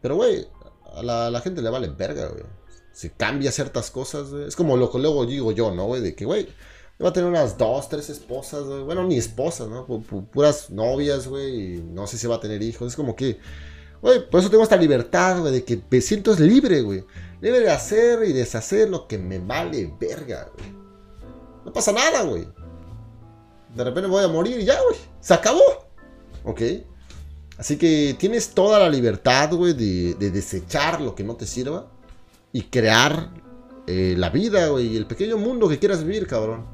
Pero, 0.00 0.16
güey, 0.16 0.46
a 0.94 1.02
la, 1.02 1.40
gente 1.40 1.60
le 1.60 1.70
vale 1.70 1.88
verga, 1.88 2.28
güey 2.28 2.44
se 2.98 3.12
cambia 3.12 3.52
ciertas 3.52 3.92
cosas, 3.92 4.30
güey. 4.30 4.48
Es 4.48 4.56
como 4.56 4.76
lo 4.76 4.90
que 4.90 4.98
luego 4.98 5.24
digo 5.24 5.52
yo, 5.52 5.72
¿no, 5.72 5.86
güey? 5.86 6.02
De 6.02 6.16
que, 6.16 6.24
güey, 6.24 6.48
va 7.00 7.10
a 7.10 7.12
tener 7.12 7.30
unas 7.30 7.56
dos, 7.56 7.88
tres 7.88 8.10
esposas, 8.10 8.64
güey. 8.64 8.82
Bueno, 8.82 9.04
ni 9.04 9.16
esposas, 9.16 9.68
¿no? 9.68 9.86
puras 9.86 10.70
novias, 10.70 11.28
güey. 11.28 11.76
Y 11.76 11.82
no 11.82 12.08
sé 12.08 12.18
si 12.18 12.26
va 12.26 12.34
a 12.34 12.40
tener 12.40 12.60
hijos. 12.60 12.88
Es 12.88 12.96
como 12.96 13.14
que, 13.14 13.38
güey, 14.02 14.28
por 14.28 14.40
eso 14.40 14.50
tengo 14.50 14.62
esta 14.62 14.76
libertad, 14.76 15.40
güey, 15.40 15.52
de 15.52 15.64
que 15.64 15.80
me 15.90 16.00
siento 16.00 16.34
libre, 16.34 16.82
güey. 16.82 17.04
Libre 17.40 17.60
de 17.60 17.70
hacer 17.70 18.24
y 18.24 18.32
deshacer 18.32 18.90
lo 18.90 19.06
que 19.06 19.18
me 19.18 19.38
vale 19.38 19.92
verga, 19.98 20.50
güey. 20.56 20.72
No 21.64 21.72
pasa 21.72 21.92
nada, 21.92 22.22
güey. 22.22 22.46
De 23.74 23.84
repente 23.84 24.08
voy 24.08 24.24
a 24.24 24.28
morir 24.28 24.60
y 24.60 24.64
ya, 24.64 24.80
güey. 24.82 24.96
Se 25.20 25.34
acabó. 25.34 25.62
¿Ok? 26.44 26.62
Así 27.58 27.76
que 27.76 28.16
tienes 28.18 28.50
toda 28.50 28.78
la 28.78 28.88
libertad, 28.88 29.52
güey, 29.52 29.72
de, 29.74 30.14
de 30.14 30.30
desechar 30.30 31.00
lo 31.00 31.14
que 31.14 31.24
no 31.24 31.36
te 31.36 31.46
sirva 31.46 31.90
y 32.52 32.62
crear 32.62 33.30
eh, 33.86 34.14
la 34.16 34.30
vida, 34.30 34.68
güey, 34.68 34.88
y 34.88 34.96
el 34.96 35.06
pequeño 35.06 35.38
mundo 35.38 35.68
que 35.68 35.78
quieras 35.78 36.04
vivir, 36.04 36.26
cabrón. 36.26 36.66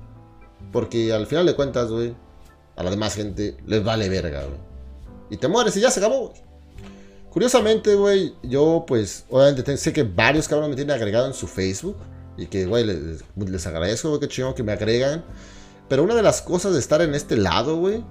Porque 0.72 1.12
al 1.12 1.26
final 1.26 1.46
de 1.46 1.54
cuentas, 1.54 1.90
güey, 1.90 2.14
a 2.76 2.82
la 2.82 2.90
demás 2.90 3.14
gente 3.14 3.56
les 3.66 3.84
vale 3.84 4.08
verga, 4.08 4.44
güey. 4.44 4.58
Y 5.30 5.36
te 5.36 5.48
mueres 5.48 5.76
y 5.76 5.80
ya 5.80 5.90
se 5.90 6.00
acabó, 6.00 6.28
güey. 6.28 6.42
Curiosamente, 7.34 7.96
güey, 7.96 8.32
yo 8.44 8.84
pues, 8.86 9.24
obviamente 9.28 9.76
sé 9.76 9.92
que 9.92 10.04
varios 10.04 10.46
cabrones 10.46 10.70
me 10.70 10.76
tienen 10.76 10.94
agregado 10.94 11.26
en 11.26 11.34
su 11.34 11.48
Facebook. 11.48 11.96
Y 12.36 12.46
que, 12.46 12.64
güey, 12.64 12.84
les, 12.84 13.66
agradezco, 13.66 14.08
güey, 14.08 14.20
que 14.20 14.28
chingón 14.28 14.54
que 14.54 14.62
me 14.62 14.70
agregan. 14.70 15.24
Pero 15.88 16.04
una 16.04 16.14
de 16.14 16.22
las 16.22 16.42
cosas 16.42 16.74
de 16.74 16.78
estar 16.78 17.02
en 17.02 17.12
este 17.12 17.36
lado, 17.36 17.76
güey, 17.76 18.04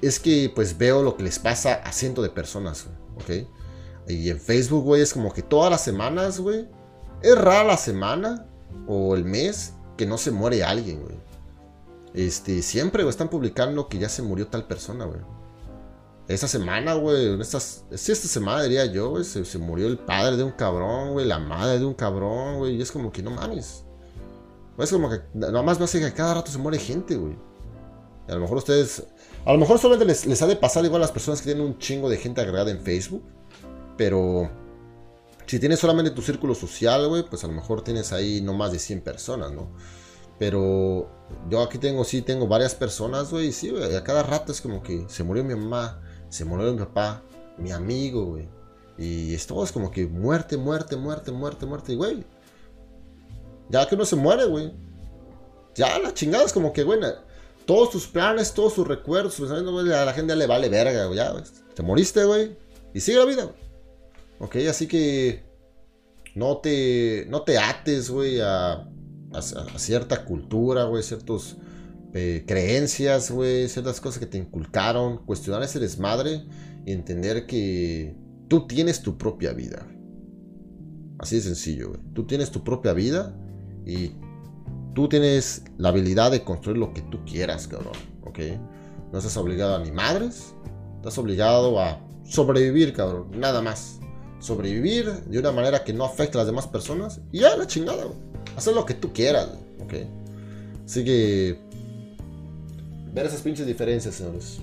es 0.00 0.20
que 0.20 0.52
pues 0.54 0.78
veo 0.78 1.02
lo 1.02 1.16
que 1.16 1.24
les 1.24 1.40
pasa 1.40 1.74
a 1.74 1.90
cientos 1.90 2.22
de 2.22 2.30
personas, 2.30 2.86
¿ok? 3.16 3.48
Y 4.06 4.30
en 4.30 4.40
Facebook, 4.40 4.84
güey, 4.84 5.02
es 5.02 5.12
como 5.12 5.32
que 5.32 5.42
todas 5.42 5.72
las 5.72 5.82
semanas, 5.82 6.38
güey, 6.38 6.68
es 7.20 7.36
rara 7.36 7.64
la 7.64 7.76
semana 7.76 8.46
o 8.86 9.16
el 9.16 9.24
mes 9.24 9.72
que 9.96 10.06
no 10.06 10.18
se 10.18 10.30
muere 10.30 10.62
alguien, 10.62 11.02
güey. 11.02 11.16
Este, 12.14 12.62
siempre, 12.62 13.02
güey, 13.02 13.10
están 13.10 13.28
publicando 13.28 13.88
que 13.88 13.98
ya 13.98 14.08
se 14.08 14.22
murió 14.22 14.46
tal 14.46 14.68
persona, 14.68 15.04
güey. 15.04 15.20
Esta 16.28 16.46
semana, 16.46 16.92
güey, 16.92 17.40
estas, 17.40 17.86
sí, 17.94 18.12
esta 18.12 18.28
semana 18.28 18.62
diría 18.62 18.84
yo, 18.84 19.10
güey, 19.10 19.24
se, 19.24 19.58
murió 19.58 19.86
el 19.86 19.98
padre 19.98 20.36
de 20.36 20.44
un 20.44 20.52
cabrón, 20.52 21.12
güey, 21.12 21.24
la 21.24 21.38
madre 21.38 21.78
de 21.78 21.86
un 21.86 21.94
cabrón, 21.94 22.58
güey, 22.58 22.76
y 22.76 22.82
es 22.82 22.92
como 22.92 23.10
que 23.10 23.22
no 23.22 23.30
mames. 23.30 23.84
Es 24.76 24.92
como 24.92 25.08
que 25.08 25.22
nada 25.32 25.62
más 25.62 25.80
hace 25.80 26.00
que 26.00 26.12
cada 26.12 26.34
rato 26.34 26.52
se 26.52 26.58
muere 26.58 26.78
gente, 26.78 27.16
güey. 27.16 27.34
A 28.28 28.34
lo 28.34 28.40
mejor 28.40 28.58
ustedes, 28.58 29.04
a 29.46 29.52
lo 29.52 29.58
mejor 29.58 29.78
solamente 29.78 30.04
les, 30.04 30.26
les 30.26 30.42
ha 30.42 30.46
de 30.46 30.54
pasar 30.54 30.84
igual 30.84 31.00
a 31.00 31.06
las 31.06 31.12
personas 31.12 31.40
que 31.40 31.46
tienen 31.46 31.64
un 31.64 31.78
chingo 31.78 32.10
de 32.10 32.18
gente 32.18 32.42
agregada 32.42 32.70
en 32.70 32.80
Facebook, 32.80 33.24
pero 33.96 34.50
si 35.46 35.58
tienes 35.58 35.80
solamente 35.80 36.10
tu 36.10 36.20
círculo 36.20 36.54
social, 36.54 37.08
güey, 37.08 37.22
pues 37.22 37.42
a 37.42 37.46
lo 37.46 37.54
mejor 37.54 37.82
tienes 37.82 38.12
ahí 38.12 38.42
no 38.42 38.52
más 38.52 38.70
de 38.70 38.78
100 38.78 39.00
personas, 39.00 39.50
¿no? 39.50 39.70
Pero 40.38 41.10
yo 41.48 41.62
aquí 41.62 41.78
tengo, 41.78 42.04
sí, 42.04 42.20
tengo 42.20 42.46
varias 42.46 42.74
personas, 42.74 43.30
güey, 43.30 43.46
y 43.46 43.52
sí, 43.52 43.70
güey, 43.70 43.96
a 43.96 44.04
cada 44.04 44.22
rato 44.22 44.52
es 44.52 44.60
como 44.60 44.82
que 44.82 45.06
se 45.08 45.24
murió 45.24 45.42
mi 45.42 45.54
mamá, 45.54 46.02
se 46.28 46.44
murió 46.44 46.72
mi 46.72 46.78
papá, 46.78 47.22
mi 47.56 47.70
amigo, 47.72 48.24
güey. 48.24 48.48
Y 48.96 49.34
esto 49.34 49.62
es 49.62 49.70
como 49.70 49.90
que 49.90 50.06
muerte, 50.06 50.56
muerte, 50.56 50.96
muerte, 50.96 51.30
muerte, 51.30 51.66
muerte, 51.66 51.92
y 51.92 51.96
güey. 51.96 52.24
Ya 53.68 53.86
que 53.86 53.94
uno 53.94 54.04
se 54.04 54.16
muere, 54.16 54.44
güey. 54.46 54.72
Ya 55.74 55.98
la 55.98 56.12
chingada 56.12 56.44
es 56.44 56.52
como 56.52 56.72
que, 56.72 56.82
güey, 56.82 57.00
todos 57.64 57.90
tus 57.90 58.06
planes, 58.06 58.52
todos 58.52 58.74
tus 58.74 58.88
recuerdos, 58.88 59.38
güey, 59.38 59.92
a 59.92 60.04
la 60.04 60.12
gente 60.12 60.32
ya 60.32 60.36
le 60.36 60.46
vale 60.46 60.68
verga, 60.68 61.06
güey. 61.06 61.16
Ya, 61.16 61.30
güey. 61.30 61.44
Te 61.74 61.82
moriste, 61.82 62.24
güey. 62.24 62.56
Y 62.92 63.00
sigue 63.00 63.18
la 63.18 63.24
vida, 63.24 63.44
güey. 63.44 63.56
Ok, 64.40 64.56
así 64.68 64.86
que 64.86 65.44
no 66.34 66.58
te, 66.58 67.26
no 67.28 67.42
te 67.42 67.58
ates, 67.58 68.10
güey, 68.10 68.40
a, 68.40 68.88
a, 69.32 69.78
cierta 69.78 70.24
cultura, 70.24 70.84
güey, 70.84 71.02
ciertos 71.02 71.56
eh, 72.18 72.44
creencias, 72.46 73.30
güey, 73.30 73.68
ciertas 73.68 74.00
cosas 74.00 74.18
que 74.18 74.26
te 74.26 74.38
inculcaron, 74.38 75.18
cuestionar 75.18 75.62
ese 75.62 75.78
desmadre 75.78 76.42
y 76.84 76.90
entender 76.90 77.46
que 77.46 78.16
tú 78.48 78.66
tienes 78.66 79.02
tu 79.02 79.16
propia 79.16 79.52
vida. 79.52 79.86
Así 81.18 81.36
de 81.36 81.42
sencillo, 81.42 81.90
güey. 81.90 82.00
Tú 82.14 82.26
tienes 82.26 82.50
tu 82.50 82.64
propia 82.64 82.92
vida 82.92 83.36
y 83.86 84.12
tú 84.94 85.08
tienes 85.08 85.62
la 85.76 85.90
habilidad 85.90 86.32
de 86.32 86.42
construir 86.42 86.78
lo 86.78 86.92
que 86.92 87.02
tú 87.02 87.24
quieras, 87.24 87.68
cabrón, 87.68 87.94
¿ok? 88.24 88.38
No 89.12 89.18
estás 89.18 89.36
obligado 89.36 89.76
a 89.76 89.84
ni 89.84 89.92
madres, 89.92 90.54
estás 90.96 91.16
obligado 91.18 91.80
a 91.80 92.00
sobrevivir, 92.24 92.92
cabrón, 92.94 93.28
nada 93.38 93.62
más. 93.62 94.00
Sobrevivir 94.40 95.06
de 95.24 95.38
una 95.38 95.52
manera 95.52 95.84
que 95.84 95.92
no 95.92 96.04
afecte 96.04 96.36
a 96.36 96.38
las 96.38 96.46
demás 96.46 96.66
personas 96.66 97.20
y 97.30 97.40
ya 97.40 97.56
la 97.56 97.68
chingada, 97.68 98.04
güey. 98.04 98.18
Hacer 98.56 98.74
lo 98.74 98.84
que 98.84 98.94
tú 98.94 99.12
quieras, 99.12 99.48
¿ok? 99.80 99.94
Así 100.84 101.04
que 101.04 101.67
esas 103.26 103.40
pinches 103.42 103.66
diferencias, 103.66 104.16
señores. 104.16 104.58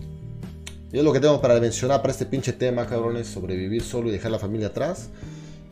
Y 0.91 0.97
es 0.97 1.03
lo 1.03 1.11
que 1.11 1.19
tengo 1.19 1.41
para 1.41 1.59
mencionar 1.59 2.01
para 2.01 2.11
este 2.11 2.25
pinche 2.25 2.53
tema, 2.53 2.85
cabrones. 2.87 3.27
Sobrevivir 3.27 3.83
solo 3.83 4.09
y 4.09 4.11
dejar 4.11 4.31
la 4.31 4.39
familia 4.39 4.67
atrás. 4.67 5.09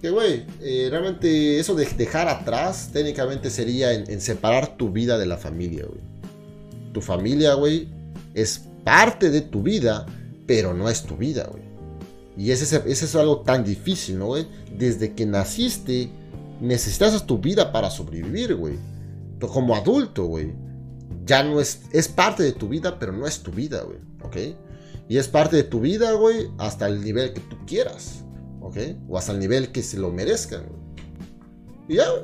Que, 0.01 0.09
güey, 0.09 0.45
eh, 0.61 0.87
realmente 0.89 1.59
eso 1.59 1.75
de 1.75 1.85
dejar 1.85 2.27
atrás 2.27 2.89
técnicamente 2.91 3.49
sería 3.49 3.93
en, 3.93 4.19
separar 4.19 4.75
tu 4.75 4.91
vida 4.91 5.17
de 5.17 5.25
la 5.25 5.37
familia, 5.37 5.85
güey. 5.85 6.01
Tu 6.91 7.01
familia, 7.01 7.53
güey, 7.53 7.87
es 8.33 8.65
parte 8.83 9.29
de 9.29 9.41
tu 9.41 9.63
vida, 9.63 10.05
pero 10.45 10.73
no 10.73 10.89
es 10.89 11.03
tu 11.03 11.15
vida, 11.15 11.47
güey. 11.49 11.63
Y 12.35 12.51
ese 12.51 12.81
es 12.85 13.15
algo 13.15 13.41
tan 13.41 13.63
difícil, 13.63 14.19
¿no, 14.19 14.25
güey? 14.25 14.45
Desde 14.77 15.13
que 15.13 15.25
naciste, 15.25 16.09
necesitas 16.59 17.25
tu 17.25 17.37
vida 17.37 17.71
para 17.71 17.89
sobrevivir, 17.89 18.55
güey. 18.55 18.75
Como 19.39 19.75
adulto, 19.75 20.25
güey 20.25 20.51
ya 21.25 21.43
no 21.43 21.59
es, 21.59 21.83
es 21.91 22.07
parte 22.07 22.43
de 22.43 22.51
tu 22.51 22.67
vida, 22.67 22.99
pero 22.99 23.11
no 23.11 23.25
es 23.25 23.41
tu 23.41 23.51
vida, 23.51 23.81
güey, 23.83 23.99
¿ok? 24.23 24.55
Y 25.09 25.17
es 25.17 25.27
parte 25.27 25.55
de 25.55 25.63
tu 25.63 25.79
vida, 25.79 26.13
güey, 26.13 26.49
hasta 26.57 26.87
el 26.87 27.03
nivel 27.03 27.33
que 27.33 27.41
tú 27.41 27.57
quieras, 27.65 28.23
¿ok? 28.61 28.77
O 29.09 29.17
hasta 29.17 29.31
el 29.31 29.39
nivel 29.39 29.71
que 29.71 29.83
se 29.83 29.97
lo 29.97 30.11
merezcan, 30.11 30.63
güey. 30.67 30.81
Y 31.87 31.95
ya, 31.95 32.09
güey. 32.09 32.23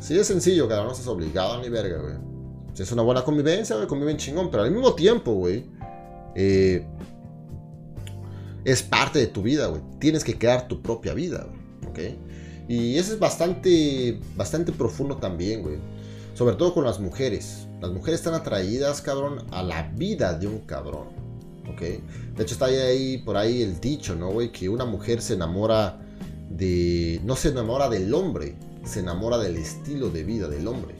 Sí, 0.00 0.18
es 0.18 0.26
sencillo, 0.26 0.68
cada 0.68 0.84
no 0.84 0.92
estás 0.92 1.06
obligado 1.06 1.54
a 1.54 1.62
ni 1.62 1.68
verga, 1.70 2.00
güey. 2.00 2.14
Si 2.74 2.82
es 2.82 2.92
una 2.92 3.02
buena 3.02 3.24
convivencia, 3.24 3.76
güey, 3.76 3.88
conviven 3.88 4.16
chingón, 4.16 4.50
pero 4.50 4.64
al 4.64 4.70
mismo 4.70 4.94
tiempo, 4.94 5.32
güey, 5.32 5.64
eh, 6.34 6.84
es 8.64 8.82
parte 8.82 9.18
de 9.18 9.26
tu 9.26 9.42
vida, 9.42 9.66
güey. 9.66 9.80
Tienes 9.98 10.24
que 10.24 10.36
crear 10.36 10.68
tu 10.68 10.82
propia 10.82 11.14
vida, 11.14 11.46
güey, 11.48 11.90
¿ok? 11.90 12.18
Y 12.68 12.96
eso 12.96 13.12
es 13.12 13.18
bastante, 13.18 14.20
bastante 14.36 14.72
profundo 14.72 15.16
también, 15.16 15.62
güey. 15.62 15.78
Sobre 16.34 16.56
todo 16.56 16.74
con 16.74 16.84
las 16.84 17.00
mujeres. 17.00 17.66
Las 17.80 17.92
mujeres 17.92 18.20
están 18.20 18.34
atraídas, 18.34 19.00
cabrón, 19.00 19.44
a 19.52 19.62
la 19.62 19.84
vida 19.94 20.34
de 20.34 20.46
un 20.46 20.60
cabrón. 20.60 21.08
¿Ok? 21.72 21.80
De 21.80 22.42
hecho, 22.42 22.54
está 22.54 22.66
ahí 22.66 23.18
por 23.18 23.36
ahí 23.36 23.62
el 23.62 23.80
dicho, 23.80 24.14
¿no, 24.14 24.30
güey? 24.30 24.52
Que 24.52 24.68
una 24.68 24.84
mujer 24.84 25.22
se 25.22 25.34
enamora 25.34 26.00
de. 26.50 27.20
No 27.24 27.36
se 27.36 27.48
enamora 27.48 27.88
del 27.88 28.12
hombre, 28.12 28.56
se 28.84 29.00
enamora 29.00 29.38
del 29.38 29.56
estilo 29.56 30.10
de 30.10 30.24
vida 30.24 30.48
del 30.48 30.66
hombre. 30.66 30.94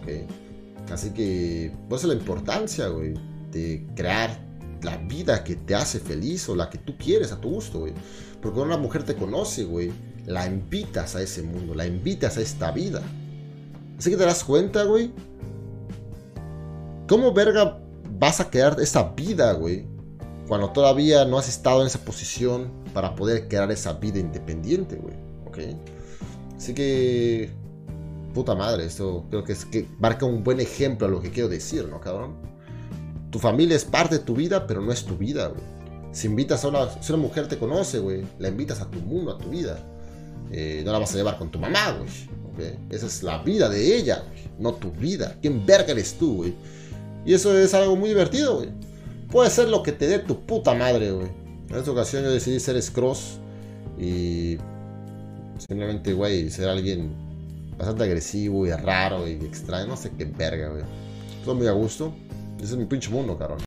¿Ok? 0.00 0.90
Así 0.92 1.10
que, 1.10 1.72
pues 1.88 2.02
es 2.02 2.08
la 2.08 2.14
importancia, 2.14 2.88
güey, 2.88 3.14
de 3.52 3.86
crear 3.94 4.38
la 4.82 4.96
vida 4.98 5.42
que 5.42 5.56
te 5.56 5.74
hace 5.74 5.98
feliz 5.98 6.48
o 6.48 6.56
la 6.56 6.70
que 6.70 6.78
tú 6.78 6.96
quieres 6.96 7.32
a 7.32 7.40
tu 7.40 7.50
gusto, 7.50 7.80
güey. 7.80 7.92
Porque 8.40 8.56
cuando 8.56 8.74
una 8.74 8.82
mujer 8.82 9.04
te 9.04 9.14
conoce, 9.14 9.64
güey, 9.64 9.92
la 10.26 10.46
invitas 10.46 11.16
a 11.16 11.22
ese 11.22 11.42
mundo, 11.42 11.74
la 11.74 11.86
invitas 11.86 12.36
a 12.36 12.40
esta 12.40 12.70
vida. 12.70 13.02
Así 13.98 14.10
que 14.10 14.16
te 14.16 14.24
das 14.24 14.44
cuenta, 14.44 14.84
güey. 14.84 15.12
¿Cómo 17.08 17.32
verga 17.32 17.78
vas 18.18 18.40
a 18.40 18.50
crear 18.50 18.76
esa 18.80 19.14
vida, 19.14 19.52
güey? 19.52 19.86
Cuando 20.48 20.70
todavía 20.70 21.24
no 21.24 21.38
has 21.38 21.48
estado 21.48 21.80
en 21.80 21.86
esa 21.86 21.98
posición 22.00 22.70
para 22.92 23.14
poder 23.14 23.48
crear 23.48 23.70
esa 23.70 23.94
vida 23.94 24.18
independiente, 24.18 24.96
güey. 24.96 25.14
¿Ok? 25.46 25.58
Así 26.56 26.74
que... 26.74 27.50
Puta 28.34 28.54
madre, 28.54 28.84
esto 28.84 29.24
creo 29.30 29.44
que 29.44 29.52
es 29.52 29.64
que 29.64 29.88
marca 29.98 30.26
un 30.26 30.44
buen 30.44 30.60
ejemplo 30.60 31.06
a 31.06 31.10
lo 31.10 31.22
que 31.22 31.30
quiero 31.30 31.48
decir, 31.48 31.88
¿no, 31.88 32.00
cabrón? 32.00 32.34
Tu 33.30 33.38
familia 33.38 33.74
es 33.76 33.86
parte 33.86 34.18
de 34.18 34.24
tu 34.24 34.34
vida, 34.34 34.66
pero 34.66 34.82
no 34.82 34.92
es 34.92 35.06
tu 35.06 35.16
vida, 35.16 35.46
güey. 35.46 35.62
Si 36.12 36.26
invitas 36.26 36.62
a 36.64 36.68
una, 36.68 37.02
si 37.02 37.12
mujer 37.14 37.48
te 37.48 37.58
conoce, 37.58 37.98
güey, 37.98 38.26
la 38.38 38.48
invitas 38.48 38.82
a 38.82 38.90
tu 38.90 38.98
mundo, 39.00 39.32
a 39.32 39.38
tu 39.38 39.48
vida. 39.48 39.78
Eh, 40.50 40.82
no 40.84 40.92
la 40.92 40.98
vas 40.98 41.14
a 41.14 41.16
llevar 41.16 41.38
con 41.38 41.50
tu 41.50 41.58
mamá, 41.58 41.92
güey. 41.92 42.08
Esa 42.90 43.06
es 43.06 43.22
la 43.22 43.38
vida 43.42 43.68
de 43.68 43.96
ella, 43.96 44.24
no 44.58 44.74
tu 44.74 44.90
vida. 44.90 45.36
¿Quién 45.40 45.64
verga 45.66 45.92
eres 45.92 46.14
tú, 46.14 46.36
güey? 46.36 46.54
Y 47.24 47.34
eso 47.34 47.56
es 47.58 47.74
algo 47.74 47.96
muy 47.96 48.08
divertido, 48.08 48.56
güey. 48.56 48.70
Puede 49.30 49.50
ser 49.50 49.68
lo 49.68 49.82
que 49.82 49.92
te 49.92 50.06
dé 50.06 50.20
tu 50.20 50.46
puta 50.46 50.74
madre, 50.74 51.10
güey. 51.10 51.28
En 51.68 51.76
esta 51.76 51.90
ocasión 51.90 52.22
yo 52.22 52.30
decidí 52.30 52.60
ser 52.60 52.80
Scross 52.80 53.38
y 53.98 54.56
simplemente, 55.58 56.12
güey, 56.12 56.50
ser 56.50 56.68
alguien 56.68 57.10
bastante 57.76 58.04
agresivo 58.04 58.66
y 58.66 58.70
raro 58.70 59.26
y 59.26 59.32
extraño. 59.32 59.88
No 59.88 59.96
sé 59.96 60.12
qué 60.16 60.24
verga, 60.24 60.68
güey. 60.68 60.84
Todo 61.44 61.54
muy 61.54 61.66
a 61.66 61.72
gusto. 61.72 62.14
Ese 62.58 62.72
es 62.72 62.76
mi 62.76 62.84
pinche 62.84 63.10
mundo, 63.10 63.36
cabrón. 63.36 63.54